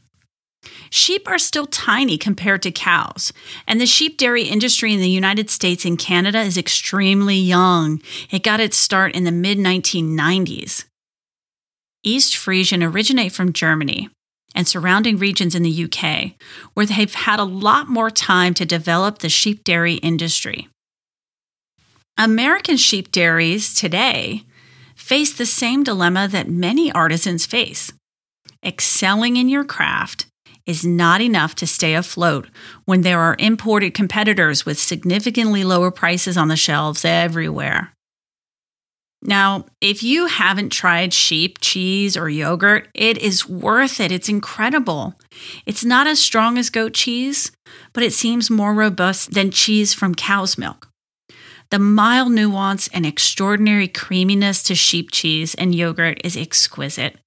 Sheep 0.90 1.30
are 1.30 1.40
still 1.40 1.68
tiny 1.68 2.18
compared 2.18 2.62
to 2.64 2.72
cows, 2.72 3.32
and 3.66 3.80
the 3.80 3.86
sheep 3.86 4.18
dairy 4.18 4.44
industry 4.44 4.94
in 4.94 5.00
the 5.00 5.10
United 5.10 5.50
States 5.50 5.86
and 5.86 5.98
Canada 5.98 6.42
is 6.42 6.58
extremely 6.58 7.38
young. 7.38 8.02
It 8.30 8.44
got 8.44 8.60
its 8.60 8.76
start 8.76 9.16
in 9.16 9.24
the 9.24 9.32
mid 9.32 9.58
1990s. 9.58 10.84
East 12.04 12.34
Friesian 12.34 12.84
originate 12.88 13.32
from 13.32 13.54
Germany 13.54 14.10
and 14.54 14.68
surrounding 14.68 15.18
regions 15.18 15.56
in 15.56 15.64
the 15.64 15.84
UK, 15.86 16.34
where 16.74 16.86
they've 16.86 17.14
had 17.14 17.40
a 17.40 17.44
lot 17.44 17.88
more 17.88 18.12
time 18.12 18.54
to 18.54 18.66
develop 18.66 19.20
the 19.20 19.30
sheep 19.30 19.64
dairy 19.64 19.96
industry. 19.96 20.68
American 22.18 22.78
sheep 22.78 23.12
dairies 23.12 23.74
today 23.74 24.44
face 24.96 25.34
the 25.34 25.46
same 25.46 25.84
dilemma 25.84 26.28
that 26.28 26.48
many 26.48 26.92
artisans 26.92 27.46
face. 27.46 27.92
Excelling 28.64 29.38
in 29.38 29.50
your 29.50 29.64
craft 29.64 30.28
is 30.66 30.86
not 30.86 31.22
enough 31.22 31.56
to 31.56 31.68
stay 31.68 31.96
afloat 31.96 32.48
when 32.86 33.02
there 33.02 33.20
are 33.20 33.36
imported 33.40 33.94
competitors 33.94 34.66
with 34.66 34.80
significantly 34.80 35.64
lower 35.64 35.92
prices 35.92 36.38
on 36.38 36.48
the 36.48 36.56
shelves 36.56 37.04
everywhere. 37.04 37.93
Now, 39.26 39.66
if 39.80 40.04
you 40.04 40.26
haven't 40.26 40.72
tried 40.72 41.14
sheep 41.14 41.60
cheese 41.62 42.18
or 42.18 42.30
yogurt, 42.30 42.90
it 42.94 43.18
is 43.18 43.48
worth 43.48 44.02
it. 44.02 44.12
It's 44.12 44.28
incredible. 44.28 45.16
It's 45.66 45.86
not 45.86 46.08
as 46.08 46.20
strong 46.20 46.58
as 46.58 46.70
goat 46.70 46.94
cheese, 46.94 47.50
but 47.94 48.04
it 48.04 48.12
seems 48.12 48.50
more 48.50 48.74
robust 48.74 49.32
than 49.32 49.50
cheese 49.50 49.94
from 49.94 50.14
cow's 50.14 50.58
milk. 50.58 50.90
The 51.70 51.80
mild 51.80 52.34
nuance 52.34 52.90
and 52.90 53.06
extraordinary 53.06 53.88
creaminess 53.88 54.62
to 54.64 54.76
sheep 54.76 55.10
cheese 55.10 55.56
and 55.56 55.74
yogurt 55.74 56.20
is 56.24 56.36
exquisite. 56.36 57.18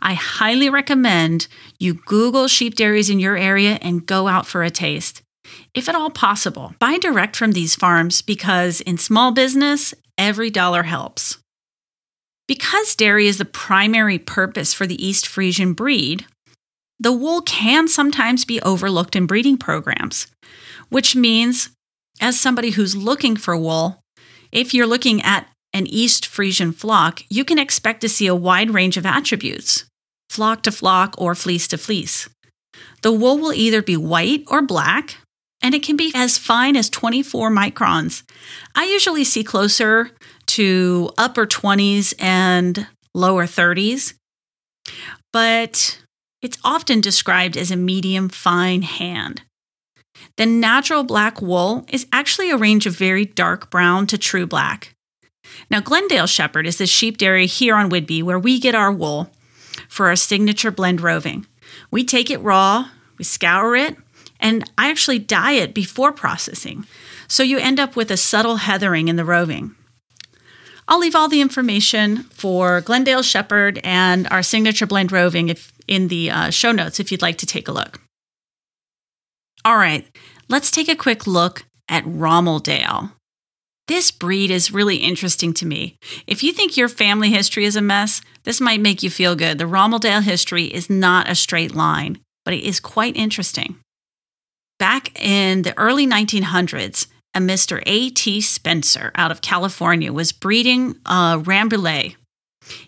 I 0.00 0.12
highly 0.12 0.68
recommend 0.68 1.48
you 1.80 1.94
Google 1.94 2.48
sheep 2.48 2.74
dairies 2.74 3.08
in 3.08 3.18
your 3.18 3.36
area 3.36 3.78
and 3.80 4.06
go 4.06 4.28
out 4.28 4.46
for 4.46 4.62
a 4.62 4.70
taste. 4.70 5.22
If 5.74 5.88
at 5.88 5.94
all 5.94 6.10
possible, 6.10 6.74
buy 6.78 6.98
direct 6.98 7.34
from 7.34 7.52
these 7.52 7.74
farms 7.74 8.20
because 8.20 8.82
in 8.82 8.98
small 8.98 9.32
business, 9.32 9.94
every 10.18 10.50
dollar 10.50 10.82
helps. 10.84 11.38
Because 12.48 12.94
dairy 12.94 13.26
is 13.26 13.38
the 13.38 13.44
primary 13.44 14.18
purpose 14.18 14.72
for 14.72 14.86
the 14.86 15.04
East 15.04 15.26
Friesian 15.26 15.74
breed, 15.74 16.26
the 16.98 17.12
wool 17.12 17.42
can 17.42 17.88
sometimes 17.88 18.44
be 18.44 18.60
overlooked 18.62 19.16
in 19.16 19.26
breeding 19.26 19.58
programs, 19.58 20.28
which 20.88 21.16
means, 21.16 21.70
as 22.20 22.40
somebody 22.40 22.70
who's 22.70 22.96
looking 22.96 23.36
for 23.36 23.56
wool, 23.56 24.00
if 24.52 24.72
you're 24.72 24.86
looking 24.86 25.20
at 25.22 25.48
an 25.72 25.86
East 25.88 26.24
Friesian 26.24 26.74
flock, 26.74 27.22
you 27.28 27.44
can 27.44 27.58
expect 27.58 28.00
to 28.00 28.08
see 28.08 28.26
a 28.26 28.34
wide 28.34 28.70
range 28.70 28.96
of 28.96 29.04
attributes 29.04 29.84
flock 30.30 30.62
to 30.62 30.72
flock 30.72 31.14
or 31.18 31.34
fleece 31.34 31.68
to 31.68 31.78
fleece. 31.78 32.28
The 33.02 33.12
wool 33.12 33.38
will 33.38 33.52
either 33.52 33.80
be 33.80 33.96
white 33.96 34.44
or 34.48 34.60
black, 34.60 35.16
and 35.62 35.74
it 35.74 35.82
can 35.82 35.96
be 35.96 36.12
as 36.14 36.38
fine 36.38 36.76
as 36.76 36.90
24 36.90 37.50
microns. 37.50 38.22
I 38.74 38.84
usually 38.86 39.24
see 39.24 39.44
closer 39.44 40.10
to 40.56 41.10
upper 41.18 41.46
20s 41.46 42.14
and 42.18 42.86
lower 43.12 43.44
30s, 43.44 44.14
but 45.30 46.00
it's 46.40 46.56
often 46.64 47.02
described 47.02 47.58
as 47.58 47.70
a 47.70 47.76
medium 47.76 48.30
fine 48.30 48.80
hand. 48.80 49.42
The 50.38 50.46
natural 50.46 51.04
black 51.04 51.42
wool 51.42 51.84
is 51.90 52.06
actually 52.10 52.50
a 52.50 52.56
range 52.56 52.86
of 52.86 52.96
very 52.96 53.26
dark 53.26 53.68
brown 53.68 54.06
to 54.06 54.16
true 54.16 54.46
black. 54.46 54.94
Now, 55.70 55.80
Glendale 55.80 56.26
Shepherd 56.26 56.66
is 56.66 56.78
the 56.78 56.86
sheep 56.86 57.18
dairy 57.18 57.46
here 57.46 57.76
on 57.76 57.90
Whidbey 57.90 58.22
where 58.22 58.38
we 58.38 58.58
get 58.58 58.74
our 58.74 58.90
wool 58.90 59.30
for 59.90 60.06
our 60.06 60.16
signature 60.16 60.70
blend 60.70 61.02
roving. 61.02 61.46
We 61.90 62.02
take 62.02 62.30
it 62.30 62.40
raw, 62.40 62.88
we 63.18 63.24
scour 63.26 63.76
it, 63.76 63.94
and 64.40 64.64
I 64.78 64.88
actually 64.88 65.18
dye 65.18 65.52
it 65.52 65.74
before 65.74 66.12
processing. 66.12 66.86
So 67.28 67.42
you 67.42 67.58
end 67.58 67.78
up 67.78 67.94
with 67.94 68.10
a 68.10 68.16
subtle 68.16 68.56
heathering 68.56 69.08
in 69.08 69.16
the 69.16 69.24
roving. 69.24 69.75
I'll 70.88 71.00
leave 71.00 71.16
all 71.16 71.28
the 71.28 71.40
information 71.40 72.24
for 72.24 72.80
Glendale 72.80 73.22
Shepherd 73.22 73.80
and 73.82 74.28
our 74.28 74.42
signature 74.42 74.86
blend 74.86 75.10
roving 75.10 75.48
if, 75.48 75.72
in 75.88 76.08
the 76.08 76.30
uh, 76.30 76.50
show 76.50 76.72
notes 76.72 77.00
if 77.00 77.10
you'd 77.10 77.22
like 77.22 77.38
to 77.38 77.46
take 77.46 77.68
a 77.68 77.72
look. 77.72 78.00
All 79.64 79.76
right, 79.76 80.06
let's 80.48 80.70
take 80.70 80.88
a 80.88 80.94
quick 80.94 81.26
look 81.26 81.64
at 81.88 82.04
Romeldale. 82.04 83.12
This 83.88 84.10
breed 84.10 84.50
is 84.50 84.72
really 84.72 84.96
interesting 84.96 85.52
to 85.54 85.66
me. 85.66 85.96
If 86.26 86.42
you 86.42 86.52
think 86.52 86.76
your 86.76 86.88
family 86.88 87.30
history 87.30 87.64
is 87.64 87.76
a 87.76 87.80
mess, 87.80 88.20
this 88.44 88.60
might 88.60 88.80
make 88.80 89.02
you 89.02 89.10
feel 89.10 89.36
good. 89.36 89.58
The 89.58 89.64
Romeldale 89.64 90.22
history 90.22 90.64
is 90.64 90.90
not 90.90 91.28
a 91.28 91.34
straight 91.34 91.74
line, 91.74 92.18
but 92.44 92.54
it 92.54 92.64
is 92.64 92.80
quite 92.80 93.16
interesting. 93.16 93.76
Back 94.78 95.20
in 95.20 95.62
the 95.62 95.76
early 95.78 96.06
1900s, 96.06 97.06
a 97.36 97.38
Mr. 97.38 97.82
A.T. 97.84 98.40
Spencer 98.40 99.12
out 99.14 99.30
of 99.30 99.42
California 99.42 100.10
was 100.10 100.32
breeding 100.32 100.96
a 101.04 101.38
Rambouillet. 101.38 102.16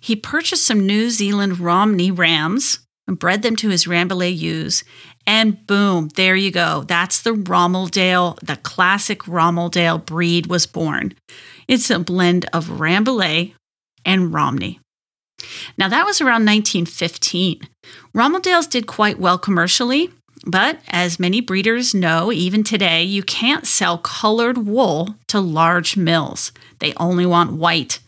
He 0.01 0.17
purchased 0.17 0.65
some 0.65 0.87
New 0.87 1.11
Zealand 1.11 1.61
Romney 1.61 2.11
rams 2.11 2.81
and 3.07 3.19
bred 3.19 3.43
them 3.43 3.57
to 3.57 3.69
his 3.69 3.85
Rambouillet 3.85 4.37
ewes, 4.37 4.85
and 5.27 5.67
boom, 5.67 6.09
there 6.17 6.35
you 6.35 6.51
go. 6.51 6.85
That's 6.89 7.21
the 7.21 7.35
Romeldale, 7.35 8.39
the 8.41 8.57
classic 8.57 9.21
Romeldale 9.21 10.05
breed 10.05 10.47
was 10.47 10.67
born. 10.67 11.15
It's 11.69 11.91
a 11.91 11.99
blend 11.99 12.47
of 12.55 12.69
Rambouillet 12.69 13.53
and 14.07 14.33
Romney. 14.33 14.81
Now, 15.77 15.89
that 15.89 16.07
was 16.07 16.23
around 16.23 16.47
1915. 16.47 17.61
Romeldales 18.17 18.69
did 18.69 18.87
quite 18.87 19.21
well 19.21 19.39
commercially, 19.39 20.11
but 20.49 20.81
as 20.89 21.21
many 21.21 21.43
breeders 21.43 21.95
know, 21.95 22.33
even 22.33 22.65
today, 22.65 23.05
you 23.05 23.23
can't 23.23 23.67
sell 23.67 23.99
colored 23.99 24.57
wool 24.57 25.15
to 25.27 25.41
large 25.41 25.95
mills. 25.95 26.53
They 26.79 26.95
only 26.97 27.27
want 27.27 27.53
white. 27.53 28.01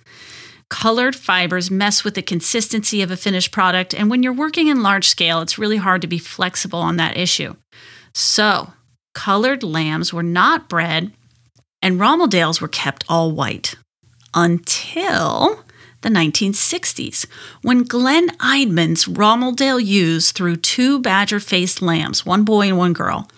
Colored 0.70 1.14
fibers 1.14 1.70
mess 1.70 2.02
with 2.02 2.14
the 2.14 2.22
consistency 2.22 3.02
of 3.02 3.10
a 3.10 3.16
finished 3.18 3.52
product, 3.52 3.92
and 3.92 4.08
when 4.08 4.22
you're 4.22 4.32
working 4.32 4.68
in 4.68 4.82
large 4.82 5.06
scale, 5.06 5.42
it's 5.42 5.58
really 5.58 5.76
hard 5.76 6.00
to 6.00 6.08
be 6.08 6.16
flexible 6.16 6.78
on 6.78 6.96
that 6.96 7.18
issue. 7.18 7.56
So, 8.14 8.72
colored 9.14 9.62
lambs 9.62 10.10
were 10.10 10.22
not 10.22 10.66
bred, 10.66 11.12
and 11.82 12.00
Romeldales 12.00 12.58
were 12.58 12.68
kept 12.68 13.04
all 13.06 13.32
white 13.32 13.74
until 14.32 15.62
the 16.02 16.08
1960s, 16.08 17.26
when 17.62 17.84
Glenn 17.84 18.28
Eidman's 18.38 19.04
Romeldale 19.04 19.82
ewes 19.84 20.32
threw 20.32 20.56
two 20.56 20.98
badger 20.98 21.40
faced 21.40 21.82
lambs, 21.82 22.24
one 22.24 22.44
boy 22.44 22.68
and 22.68 22.78
one 22.78 22.92
girl. 22.92 23.28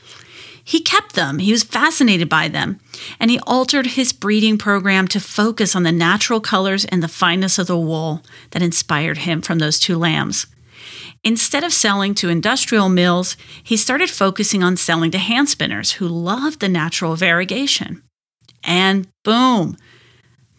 He 0.65 0.81
kept 0.81 1.15
them, 1.15 1.39
he 1.39 1.51
was 1.51 1.65
fascinated 1.65 2.29
by 2.29 2.49
them, 2.49 2.79
and 3.19 3.31
he 3.31 3.41
altered 3.41 3.87
his 3.87 4.13
breeding 4.13 4.59
program 4.59 5.09
to 5.09 5.19
focus 5.19 5.75
on 5.75 5.83
the 5.83 5.91
natural 5.91 6.41
colors 6.41 6.85
and 6.85 7.03
the 7.03 7.09
fineness 7.09 7.59
of 7.59 7.67
the 7.67 7.79
wool 7.79 8.23
that 8.51 8.63
inspired 8.63 9.19
him 9.19 9.43
from 9.43 9.59
those 9.59 9.81
two 9.81 9.99
lambs. 9.99 10.47
Instead 11.25 11.65
of 11.65 11.73
selling 11.73 12.15
to 12.15 12.29
industrial 12.29 12.89
mills, 12.89 13.37
he 13.63 13.77
started 13.77 14.11
focusing 14.11 14.63
on 14.63 14.77
selling 14.77 15.11
to 15.11 15.19
hand 15.19 15.49
spinners 15.49 15.93
who 15.93 16.09
loved 16.09 16.61
the 16.61 16.69
natural 16.69 17.17
variegation. 17.17 18.03
And 18.65 19.09
boom, 19.25 19.77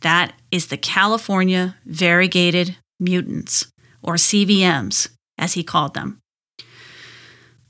that 0.02 0.34
is 0.54 0.68
the 0.68 0.78
California 0.78 1.76
Variegated 1.84 2.78
Mutants, 3.00 3.66
or 4.04 4.14
CVMs, 4.14 5.10
as 5.36 5.54
he 5.54 5.64
called 5.64 5.96
them. 5.96 6.20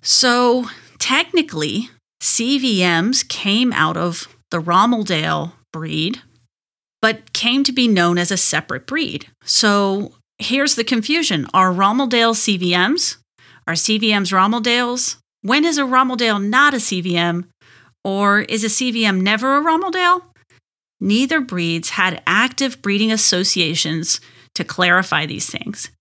So, 0.02 0.66
technically, 1.00 1.90
CVMs 2.22 3.26
came 3.26 3.72
out 3.72 3.96
of 3.96 4.28
the 4.52 4.62
Romeldale 4.62 5.54
breed, 5.72 6.20
but 7.02 7.32
came 7.32 7.64
to 7.64 7.72
be 7.72 7.88
known 7.88 8.18
as 8.18 8.32
a 8.32 8.38
separate 8.38 8.86
breed. 8.86 9.28
So, 9.46 10.16
here's 10.38 10.76
the 10.76 10.84
confusion 10.84 11.48
Are 11.54 11.72
Romeldale 11.72 12.36
CVMs? 12.36 13.16
Are 13.66 13.76
CVMs 13.76 14.34
Romeldales? 14.34 15.16
When 15.42 15.64
is 15.64 15.78
a 15.78 15.84
Romeldale 15.84 16.46
not 16.46 16.74
a 16.74 16.78
CVM? 16.78 17.46
Or 18.04 18.42
is 18.42 18.66
a 18.66 18.68
CVM 18.68 19.22
never 19.22 19.58
a 19.58 19.62
Romeldale? 19.62 20.24
Neither 21.04 21.42
breeds 21.42 21.92
had 21.92 22.24
active 22.26 22.82
breeding 22.82 23.12
associations 23.12 24.22
to 24.56 24.64
clarify 24.64 25.26
these 25.26 25.50
things. 25.50 25.92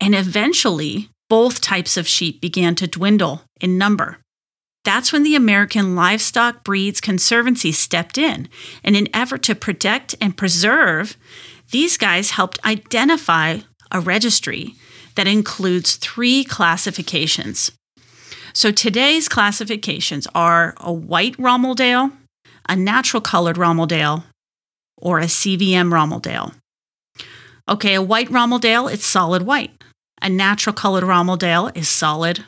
And 0.00 0.14
eventually, 0.14 1.10
both 1.28 1.60
types 1.60 1.96
of 1.96 2.08
sheep 2.08 2.40
began 2.40 2.74
to 2.76 2.86
dwindle 2.86 3.42
in 3.60 3.78
number. 3.78 4.18
That's 4.84 5.12
when 5.12 5.24
the 5.24 5.34
American 5.34 5.96
Livestock 5.96 6.64
Breeds 6.64 7.00
Conservancy 7.00 7.72
stepped 7.72 8.16
in. 8.16 8.48
And 8.84 8.96
in 8.96 9.06
an 9.06 9.14
effort 9.14 9.42
to 9.44 9.54
protect 9.54 10.14
and 10.20 10.36
preserve, 10.36 11.16
these 11.72 11.96
guys 11.96 12.30
helped 12.30 12.64
identify 12.64 13.58
a 13.90 14.00
registry 14.00 14.74
that 15.16 15.26
includes 15.26 15.96
three 15.96 16.44
classifications. 16.44 17.72
So 18.52 18.70
today's 18.70 19.28
classifications 19.28 20.28
are 20.34 20.74
a 20.78 20.92
white 20.92 21.36
Romeldale, 21.36 22.12
a 22.68 22.76
natural 22.76 23.20
colored 23.20 23.56
Romeldale, 23.56 24.22
or 24.96 25.18
a 25.18 25.24
CVM 25.24 25.90
Romeldale. 25.90 26.54
Okay, 27.68 27.94
a 27.94 28.02
white 28.02 28.28
Romeldale, 28.28 28.92
it's 28.92 29.04
solid 29.04 29.42
white. 29.42 29.72
A 30.22 30.28
natural 30.28 30.72
colored 30.72 31.04
Romeldale 31.04 31.76
is 31.76 31.88
solid 31.88 32.44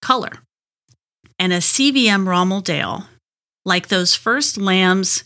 color. 0.00 0.32
And 1.38 1.52
a 1.52 1.58
CVM 1.58 2.24
Romeldale, 2.24 3.06
like 3.64 3.88
those 3.88 4.14
first 4.14 4.56
lambs 4.56 5.24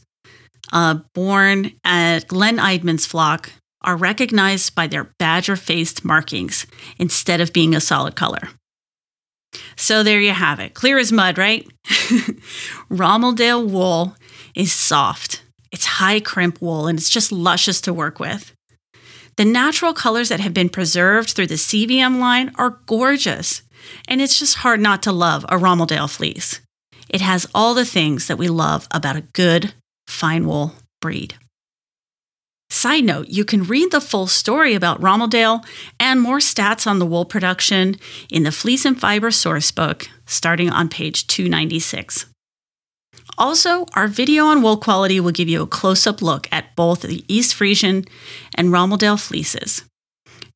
uh, 0.72 1.00
born 1.14 1.72
at 1.84 2.28
Glenn 2.28 2.58
Eidman's 2.58 3.06
flock, 3.06 3.52
are 3.82 3.96
recognized 3.96 4.74
by 4.74 4.86
their 4.86 5.10
badger 5.18 5.56
faced 5.56 6.04
markings 6.04 6.66
instead 6.98 7.40
of 7.40 7.52
being 7.52 7.74
a 7.74 7.80
solid 7.80 8.16
color. 8.16 8.48
So 9.76 10.02
there 10.02 10.20
you 10.20 10.32
have 10.32 10.60
it. 10.60 10.74
Clear 10.74 10.98
as 10.98 11.12
mud, 11.12 11.38
right? 11.38 11.66
Romeldale 12.90 13.66
wool 13.68 14.16
is 14.54 14.72
soft. 14.72 15.42
It's 15.70 15.84
high 15.84 16.20
crimp 16.20 16.60
wool 16.60 16.86
and 16.86 16.98
it's 16.98 17.10
just 17.10 17.32
luscious 17.32 17.80
to 17.82 17.92
work 17.92 18.18
with. 18.18 18.52
The 19.36 19.44
natural 19.44 19.94
colors 19.94 20.30
that 20.30 20.40
have 20.40 20.52
been 20.52 20.68
preserved 20.68 21.30
through 21.30 21.46
the 21.46 21.54
CVM 21.54 22.18
line 22.18 22.52
are 22.56 22.80
gorgeous, 22.86 23.62
and 24.08 24.20
it's 24.20 24.38
just 24.38 24.58
hard 24.58 24.80
not 24.80 25.02
to 25.04 25.12
love 25.12 25.44
a 25.44 25.56
Romeldale 25.56 26.10
fleece. 26.10 26.60
It 27.08 27.20
has 27.20 27.46
all 27.54 27.74
the 27.74 27.84
things 27.84 28.26
that 28.26 28.36
we 28.36 28.48
love 28.48 28.88
about 28.90 29.16
a 29.16 29.28
good, 29.32 29.74
fine 30.08 30.46
wool 30.46 30.74
breed. 31.00 31.36
Side 32.70 33.04
note, 33.04 33.28
you 33.28 33.44
can 33.44 33.62
read 33.62 33.92
the 33.92 34.00
full 34.00 34.26
story 34.26 34.74
about 34.74 35.00
Romeldale 35.00 35.64
and 35.98 36.20
more 36.20 36.38
stats 36.38 36.86
on 36.86 36.98
the 36.98 37.06
wool 37.06 37.24
production 37.24 37.96
in 38.30 38.42
the 38.42 38.52
Fleece 38.52 38.84
and 38.84 39.00
Fiber 39.00 39.30
Sourcebook, 39.30 40.08
starting 40.26 40.68
on 40.68 40.88
page 40.88 41.26
296. 41.28 42.26
Also, 43.38 43.86
our 43.94 44.08
video 44.08 44.46
on 44.46 44.62
wool 44.62 44.76
quality 44.76 45.20
will 45.20 45.30
give 45.30 45.48
you 45.48 45.62
a 45.62 45.66
close 45.66 46.08
up 46.08 46.20
look 46.20 46.48
at 46.50 46.74
both 46.74 47.02
the 47.02 47.24
East 47.32 47.54
Friesian 47.54 48.06
and 48.56 48.70
Romeldale 48.70 49.24
fleeces. 49.24 49.84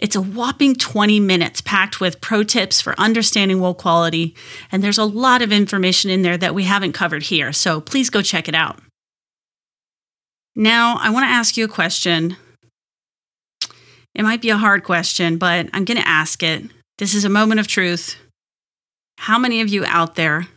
It's 0.01 0.17
a 0.17 0.21
whopping 0.21 0.75
20 0.75 1.21
minutes 1.21 1.61
packed 1.61 2.01
with 2.01 2.21
pro 2.21 2.43
tips 2.43 2.81
for 2.81 2.99
understanding 2.99 3.61
wool 3.61 3.75
quality, 3.75 4.35
and 4.73 4.83
there's 4.83 4.99
a 4.99 5.05
lot 5.05 5.43
of 5.43 5.53
information 5.53 6.11
in 6.11 6.23
there 6.23 6.37
that 6.37 6.57
we 6.57 6.65
haven't 6.65 6.93
covered 6.93 7.23
here, 7.23 7.53
so 7.53 7.81
please 7.81 8.11
go 8.11 8.21
check 8.21 8.49
it 8.49 8.55
out. 8.55 8.81
Now, 10.57 10.97
I 10.99 11.11
want 11.11 11.23
to 11.23 11.31
ask 11.31 11.57
you 11.57 11.65
a 11.65 11.69
question. 11.69 12.37
It 14.13 14.25
might 14.25 14.43
be 14.43 14.51
a 14.51 14.57
hard 14.57 14.83
question, 14.83 15.39
but 15.39 15.69
I'm 15.73 15.85
going 15.85 16.01
to 16.01 16.09
ask 16.09 16.43
it. 16.43 16.65
This 16.99 17.15
is 17.15 17.25
a 17.25 17.31
moment 17.31 17.61
of 17.61 17.69
truth. 17.69 18.17
How 19.19 19.39
many 19.39 19.61
of 19.61 19.69
you 19.69 19.85
out 19.87 20.17
there 20.17 20.49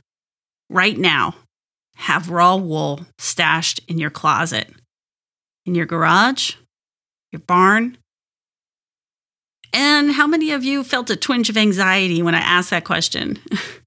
right 0.71 0.97
now 0.97 1.35
have 1.95 2.29
raw 2.29 2.55
wool 2.55 3.05
stashed 3.17 3.81
in 3.87 3.97
your 3.97 4.09
closet, 4.09 4.69
in 5.65 5.75
your 5.75 5.85
garage, 5.85 6.55
your 7.31 7.41
barn? 7.41 7.97
And 9.73 10.11
how 10.11 10.27
many 10.27 10.51
of 10.51 10.63
you 10.63 10.83
felt 10.83 11.09
a 11.09 11.15
twinge 11.15 11.49
of 11.49 11.57
anxiety 11.57 12.21
when 12.21 12.35
I 12.35 12.39
asked 12.39 12.69
that 12.69 12.85
question? 12.85 13.39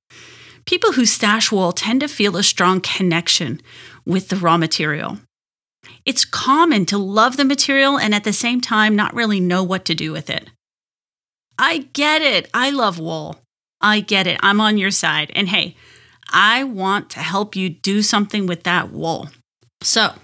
People 0.67 0.93
who 0.93 1.07
stash 1.07 1.51
wool 1.51 1.73
tend 1.73 2.01
to 2.01 2.09
feel 2.09 2.37
a 2.37 2.43
strong 2.43 2.83
connection 2.83 3.61
with 4.05 4.29
the 4.29 4.37
raw 4.37 4.59
material. 4.59 5.19
It's 6.05 6.27
common 6.27 6.85
to 6.87 6.99
love 6.99 7.37
the 7.37 7.45
material 7.45 7.99
and 7.99 8.15
at 8.15 8.25
the 8.25 8.33
same 8.33 8.61
time 8.61 8.95
not 8.95 9.15
really 9.15 9.41
know 9.41 9.63
what 9.63 9.87
to 9.87 9.95
do 9.95 10.13
with 10.13 10.29
it. 10.29 10.51
I 11.59 11.89
get 11.93 12.23
it. 12.23 12.51
I 12.53 12.71
love 12.71 12.99
wool. 12.99 13.41
I 13.81 14.01
get 14.01 14.27
it. 14.27 14.39
I'm 14.43 14.61
on 14.61 14.79
your 14.79 14.91
side. 14.91 15.33
And 15.35 15.49
hey, 15.49 15.77
I 16.31 16.65
want 16.65 17.11
to 17.11 17.21
help 17.21 17.57
you 17.57 17.69
do 17.69 18.03
something 18.03 18.47
with 18.47 18.65
that 18.65 18.91
wool. 18.93 19.31
So, 19.83 20.15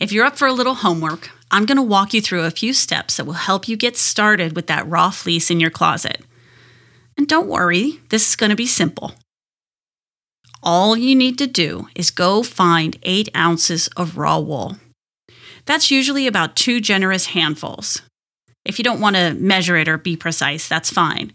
if 0.00 0.12
you're 0.12 0.24
up 0.24 0.36
for 0.36 0.46
a 0.46 0.52
little 0.52 0.74
homework, 0.74 1.30
I'm 1.50 1.66
going 1.66 1.76
to 1.76 1.82
walk 1.82 2.12
you 2.12 2.20
through 2.20 2.44
a 2.44 2.50
few 2.50 2.72
steps 2.72 3.16
that 3.16 3.24
will 3.24 3.34
help 3.34 3.68
you 3.68 3.76
get 3.76 3.96
started 3.96 4.56
with 4.56 4.66
that 4.66 4.88
raw 4.88 5.10
fleece 5.10 5.50
in 5.50 5.60
your 5.60 5.70
closet. 5.70 6.22
And 7.16 7.28
don't 7.28 7.48
worry, 7.48 8.00
this 8.10 8.28
is 8.28 8.36
going 8.36 8.50
to 8.50 8.56
be 8.56 8.66
simple. 8.66 9.14
All 10.62 10.96
you 10.96 11.14
need 11.14 11.38
to 11.38 11.46
do 11.46 11.88
is 11.94 12.10
go 12.10 12.42
find 12.42 12.98
eight 13.02 13.28
ounces 13.36 13.88
of 13.96 14.18
raw 14.18 14.38
wool. 14.38 14.76
That's 15.64 15.90
usually 15.90 16.26
about 16.26 16.56
two 16.56 16.80
generous 16.80 17.26
handfuls. 17.26 18.02
If 18.64 18.78
you 18.78 18.84
don't 18.84 19.00
want 19.00 19.16
to 19.16 19.34
measure 19.34 19.76
it 19.76 19.88
or 19.88 19.98
be 19.98 20.16
precise, 20.16 20.68
that's 20.68 20.90
fine. 20.90 21.32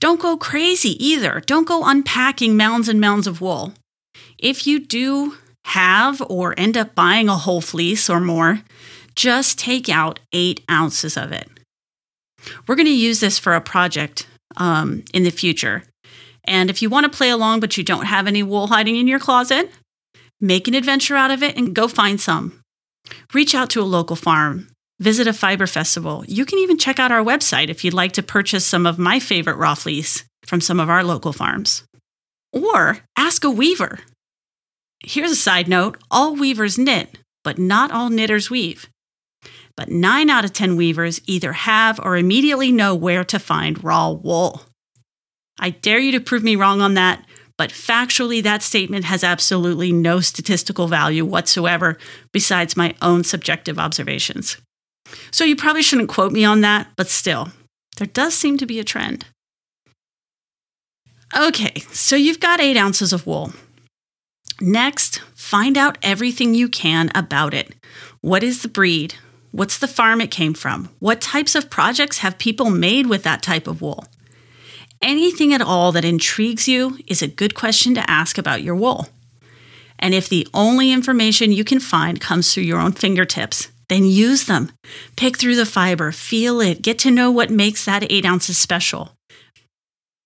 Don't 0.00 0.20
go 0.20 0.36
crazy 0.36 1.02
either. 1.04 1.40
Don't 1.46 1.68
go 1.68 1.84
unpacking 1.84 2.56
mounds 2.56 2.88
and 2.88 3.00
mounds 3.00 3.26
of 3.26 3.40
wool. 3.40 3.74
If 4.38 4.66
you 4.66 4.80
do 4.80 5.34
have 5.66 6.22
or 6.28 6.58
end 6.58 6.76
up 6.76 6.94
buying 6.94 7.28
a 7.28 7.36
whole 7.36 7.60
fleece 7.60 8.08
or 8.08 8.18
more, 8.18 8.62
just 9.14 9.58
take 9.58 9.88
out 9.88 10.18
eight 10.32 10.62
ounces 10.70 11.16
of 11.16 11.32
it. 11.32 11.48
We're 12.66 12.76
going 12.76 12.86
to 12.86 12.92
use 12.92 13.20
this 13.20 13.38
for 13.38 13.54
a 13.54 13.60
project 13.60 14.26
um, 14.56 15.04
in 15.12 15.24
the 15.24 15.30
future. 15.30 15.84
And 16.44 16.70
if 16.70 16.80
you 16.80 16.88
want 16.88 17.04
to 17.04 17.16
play 17.16 17.28
along 17.28 17.60
but 17.60 17.76
you 17.76 17.84
don't 17.84 18.06
have 18.06 18.26
any 18.26 18.42
wool 18.42 18.68
hiding 18.68 18.96
in 18.96 19.06
your 19.06 19.18
closet, 19.18 19.70
make 20.40 20.66
an 20.66 20.74
adventure 20.74 21.16
out 21.16 21.30
of 21.30 21.42
it 21.42 21.56
and 21.58 21.74
go 21.74 21.86
find 21.86 22.18
some. 22.18 22.62
Reach 23.34 23.54
out 23.54 23.68
to 23.70 23.82
a 23.82 23.84
local 23.84 24.16
farm 24.16 24.68
visit 25.00 25.26
a 25.26 25.32
fiber 25.32 25.66
festival. 25.66 26.24
You 26.28 26.44
can 26.44 26.58
even 26.58 26.78
check 26.78 26.98
out 27.00 27.10
our 27.10 27.24
website 27.24 27.68
if 27.68 27.82
you'd 27.82 27.94
like 27.94 28.12
to 28.12 28.22
purchase 28.22 28.64
some 28.64 28.86
of 28.86 28.98
my 28.98 29.18
favorite 29.18 29.56
raw 29.56 29.74
fleece 29.74 30.24
from 30.44 30.60
some 30.60 30.78
of 30.78 30.88
our 30.88 31.02
local 31.02 31.32
farms. 31.32 31.84
Or 32.52 32.98
ask 33.16 33.42
a 33.42 33.50
weaver. 33.50 34.00
Here's 35.02 35.30
a 35.30 35.36
side 35.36 35.66
note 35.66 35.98
all 36.10 36.36
weavers 36.36 36.78
knit, 36.78 37.18
but 37.42 37.58
not 37.58 37.90
all 37.90 38.10
knitters 38.10 38.50
weave. 38.50 38.88
But 39.76 39.88
9 39.88 40.28
out 40.28 40.44
of 40.44 40.52
10 40.52 40.76
weavers 40.76 41.22
either 41.26 41.54
have 41.54 41.98
or 42.02 42.16
immediately 42.16 42.70
know 42.70 42.94
where 42.94 43.24
to 43.24 43.38
find 43.38 43.82
raw 43.82 44.10
wool. 44.10 44.62
I 45.58 45.70
dare 45.70 45.98
you 45.98 46.12
to 46.12 46.20
prove 46.20 46.42
me 46.42 46.56
wrong 46.56 46.82
on 46.82 46.94
that, 46.94 47.24
but 47.56 47.70
factually, 47.70 48.42
that 48.42 48.62
statement 48.62 49.04
has 49.04 49.22
absolutely 49.22 49.92
no 49.92 50.20
statistical 50.20 50.86
value 50.86 51.24
whatsoever 51.24 51.98
besides 52.32 52.76
my 52.76 52.94
own 53.00 53.24
subjective 53.24 53.78
observations. 53.78 54.56
So 55.30 55.44
you 55.44 55.56
probably 55.56 55.82
shouldn't 55.82 56.08
quote 56.08 56.32
me 56.32 56.44
on 56.44 56.60
that, 56.62 56.88
but 56.96 57.08
still, 57.08 57.48
there 57.96 58.06
does 58.06 58.34
seem 58.34 58.56
to 58.58 58.66
be 58.66 58.80
a 58.80 58.84
trend. 58.84 59.26
Okay, 61.36 61.80
so 61.92 62.16
you've 62.16 62.40
got 62.40 62.60
eight 62.60 62.76
ounces 62.76 63.12
of 63.12 63.26
wool. 63.26 63.52
Next, 64.60 65.20
find 65.34 65.78
out 65.78 65.96
everything 66.02 66.54
you 66.54 66.68
can 66.68 67.10
about 67.14 67.54
it. 67.54 67.74
What 68.20 68.42
is 68.42 68.62
the 68.62 68.68
breed? 68.68 69.14
What's 69.52 69.78
the 69.78 69.88
farm 69.88 70.20
it 70.20 70.30
came 70.30 70.54
from? 70.54 70.90
What 70.98 71.20
types 71.20 71.54
of 71.54 71.70
projects 71.70 72.18
have 72.18 72.38
people 72.38 72.70
made 72.70 73.06
with 73.06 73.22
that 73.22 73.42
type 73.42 73.66
of 73.66 73.80
wool? 73.80 74.04
Anything 75.02 75.54
at 75.54 75.62
all 75.62 75.92
that 75.92 76.04
intrigues 76.04 76.68
you 76.68 76.98
is 77.06 77.22
a 77.22 77.28
good 77.28 77.54
question 77.54 77.94
to 77.94 78.10
ask 78.10 78.36
about 78.36 78.62
your 78.62 78.74
wool. 78.74 79.08
And 79.98 80.14
if 80.14 80.28
the 80.28 80.46
only 80.52 80.92
information 80.92 81.52
you 81.52 81.64
can 81.64 81.80
find 81.80 82.20
comes 82.20 82.52
through 82.52 82.64
your 82.64 82.78
own 82.78 82.92
fingertips, 82.92 83.68
then 83.90 84.06
use 84.06 84.46
them. 84.46 84.72
Pick 85.16 85.36
through 85.36 85.56
the 85.56 85.66
fiber, 85.66 86.12
feel 86.12 86.60
it, 86.60 86.80
get 86.80 86.98
to 87.00 87.10
know 87.10 87.30
what 87.30 87.50
makes 87.50 87.84
that 87.84 88.10
eight 88.10 88.24
ounces 88.24 88.56
special. 88.56 89.12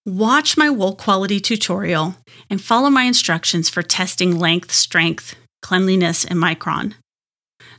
Watch 0.07 0.57
my 0.57 0.69
wool 0.69 0.95
quality 0.95 1.41
tutorial 1.41 2.15
and 2.51 2.61
follow 2.61 2.91
my 2.91 3.05
instructions 3.05 3.71
for 3.71 3.83
testing 3.83 4.39
length, 4.39 4.71
strength, 4.71 5.35
cleanliness, 5.63 6.25
and 6.25 6.39
micron. 6.39 6.95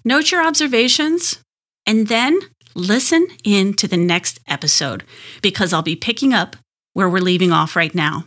Note 0.04 0.32
your 0.32 0.44
observations 0.44 1.40
and 1.86 2.08
then 2.08 2.40
listen 2.74 3.28
in 3.44 3.76
to 3.76 3.88
the 3.88 3.98
next 3.98 4.40
episode 4.48 5.04
because 5.42 5.72
I'll 5.72 5.84
be 5.84 5.96
picking 5.96 6.34
up 6.34 6.56
where 6.94 7.08
we're 7.08 7.20
leaving 7.20 7.52
off 7.52 7.76
right 7.76 7.94
now. 7.94 8.26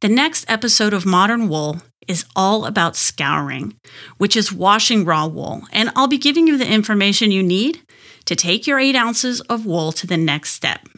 The 0.00 0.08
next 0.08 0.44
episode 0.48 0.92
of 0.92 1.06
Modern 1.06 1.48
Wool 1.48 1.82
is 2.06 2.24
all 2.34 2.64
about 2.64 2.96
scouring, 2.96 3.76
which 4.16 4.36
is 4.36 4.52
washing 4.52 5.04
raw 5.04 5.26
wool. 5.26 5.62
And 5.72 5.90
I'll 5.94 6.08
be 6.08 6.18
giving 6.18 6.46
you 6.46 6.56
the 6.56 6.70
information 6.70 7.30
you 7.30 7.42
need 7.42 7.82
to 8.24 8.34
take 8.34 8.66
your 8.66 8.78
eight 8.78 8.96
ounces 8.96 9.40
of 9.42 9.66
wool 9.66 9.92
to 9.92 10.06
the 10.06 10.16
next 10.16 10.52
step. 10.52 10.88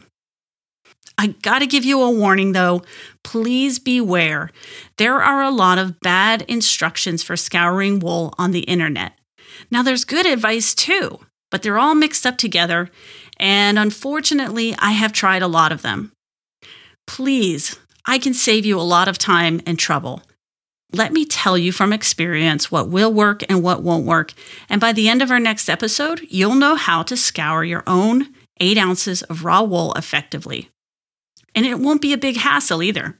I 1.17 1.27
gotta 1.27 1.67
give 1.67 1.85
you 1.85 2.01
a 2.01 2.09
warning 2.09 2.53
though. 2.53 2.81
Please 3.23 3.77
beware. 3.77 4.49
There 4.97 5.21
are 5.21 5.43
a 5.43 5.51
lot 5.51 5.77
of 5.77 5.99
bad 5.99 6.43
instructions 6.43 7.21
for 7.21 7.37
scouring 7.37 7.99
wool 7.99 8.33
on 8.37 8.51
the 8.51 8.61
internet. 8.61 9.13
Now, 9.69 9.83
there's 9.83 10.05
good 10.05 10.25
advice 10.25 10.73
too, 10.73 11.19
but 11.51 11.61
they're 11.61 11.77
all 11.77 11.93
mixed 11.93 12.25
up 12.25 12.37
together, 12.37 12.89
and 13.37 13.77
unfortunately, 13.77 14.75
I 14.79 14.91
have 14.91 15.13
tried 15.13 15.41
a 15.41 15.47
lot 15.47 15.71
of 15.71 15.81
them. 15.81 16.11
Please, 17.05 17.77
I 18.05 18.17
can 18.17 18.33
save 18.33 18.65
you 18.65 18.79
a 18.79 18.81
lot 18.81 19.07
of 19.07 19.17
time 19.17 19.61
and 19.65 19.77
trouble. 19.77 20.23
Let 20.93 21.13
me 21.13 21.25
tell 21.25 21.57
you 21.57 21.71
from 21.71 21.93
experience 21.93 22.69
what 22.69 22.89
will 22.89 23.13
work 23.13 23.43
and 23.49 23.63
what 23.63 23.81
won't 23.81 24.05
work. 24.05 24.33
And 24.69 24.81
by 24.81 24.91
the 24.91 25.07
end 25.07 25.21
of 25.21 25.31
our 25.31 25.39
next 25.39 25.69
episode, 25.69 26.21
you'll 26.29 26.55
know 26.55 26.75
how 26.75 27.03
to 27.03 27.15
scour 27.15 27.63
your 27.63 27.83
own 27.87 28.27
eight 28.59 28.77
ounces 28.77 29.23
of 29.23 29.45
raw 29.45 29.63
wool 29.63 29.93
effectively. 29.93 30.69
And 31.55 31.65
it 31.65 31.79
won't 31.79 32.01
be 32.01 32.13
a 32.13 32.17
big 32.17 32.37
hassle 32.37 32.83
either. 32.83 33.17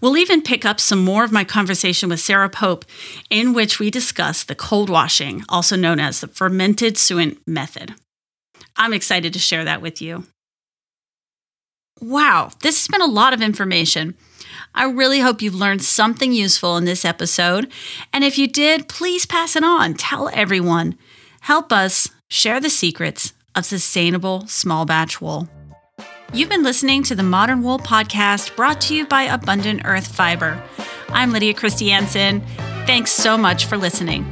We'll 0.00 0.16
even 0.16 0.42
pick 0.42 0.64
up 0.64 0.80
some 0.80 1.02
more 1.02 1.24
of 1.24 1.32
my 1.32 1.44
conversation 1.44 2.08
with 2.08 2.20
Sarah 2.20 2.50
Pope, 2.50 2.84
in 3.30 3.54
which 3.54 3.78
we 3.78 3.90
discuss 3.90 4.44
the 4.44 4.54
cold 4.54 4.90
washing, 4.90 5.42
also 5.48 5.76
known 5.76 5.98
as 5.98 6.20
the 6.20 6.28
fermented 6.28 6.98
suint 6.98 7.38
method. 7.46 7.94
I'm 8.76 8.92
excited 8.92 9.32
to 9.32 9.38
share 9.38 9.64
that 9.64 9.80
with 9.80 10.02
you. 10.02 10.24
Wow, 12.00 12.50
this 12.62 12.80
has 12.80 12.88
been 12.88 13.00
a 13.00 13.12
lot 13.12 13.32
of 13.32 13.42
information. 13.42 14.14
I 14.74 14.84
really 14.84 15.20
hope 15.20 15.40
you've 15.40 15.54
learned 15.54 15.82
something 15.82 16.32
useful 16.32 16.76
in 16.76 16.84
this 16.84 17.04
episode. 17.04 17.70
And 18.12 18.24
if 18.24 18.38
you 18.38 18.46
did, 18.48 18.88
please 18.88 19.26
pass 19.26 19.56
it 19.56 19.64
on. 19.64 19.94
Tell 19.94 20.28
everyone. 20.32 20.98
Help 21.42 21.72
us 21.72 22.08
share 22.28 22.60
the 22.60 22.70
secrets 22.70 23.32
of 23.54 23.64
sustainable 23.64 24.46
small 24.48 24.84
batch 24.84 25.20
wool. 25.20 25.48
You've 26.32 26.48
been 26.48 26.64
listening 26.64 27.04
to 27.04 27.14
the 27.14 27.22
Modern 27.22 27.62
Wool 27.62 27.78
Podcast 27.78 28.56
brought 28.56 28.80
to 28.82 28.96
you 28.96 29.06
by 29.06 29.22
Abundant 29.22 29.82
Earth 29.84 30.08
Fiber. 30.08 30.60
I'm 31.10 31.30
Lydia 31.30 31.54
Christiansen. 31.54 32.40
Thanks 32.86 33.12
so 33.12 33.38
much 33.38 33.66
for 33.66 33.76
listening. 33.76 34.26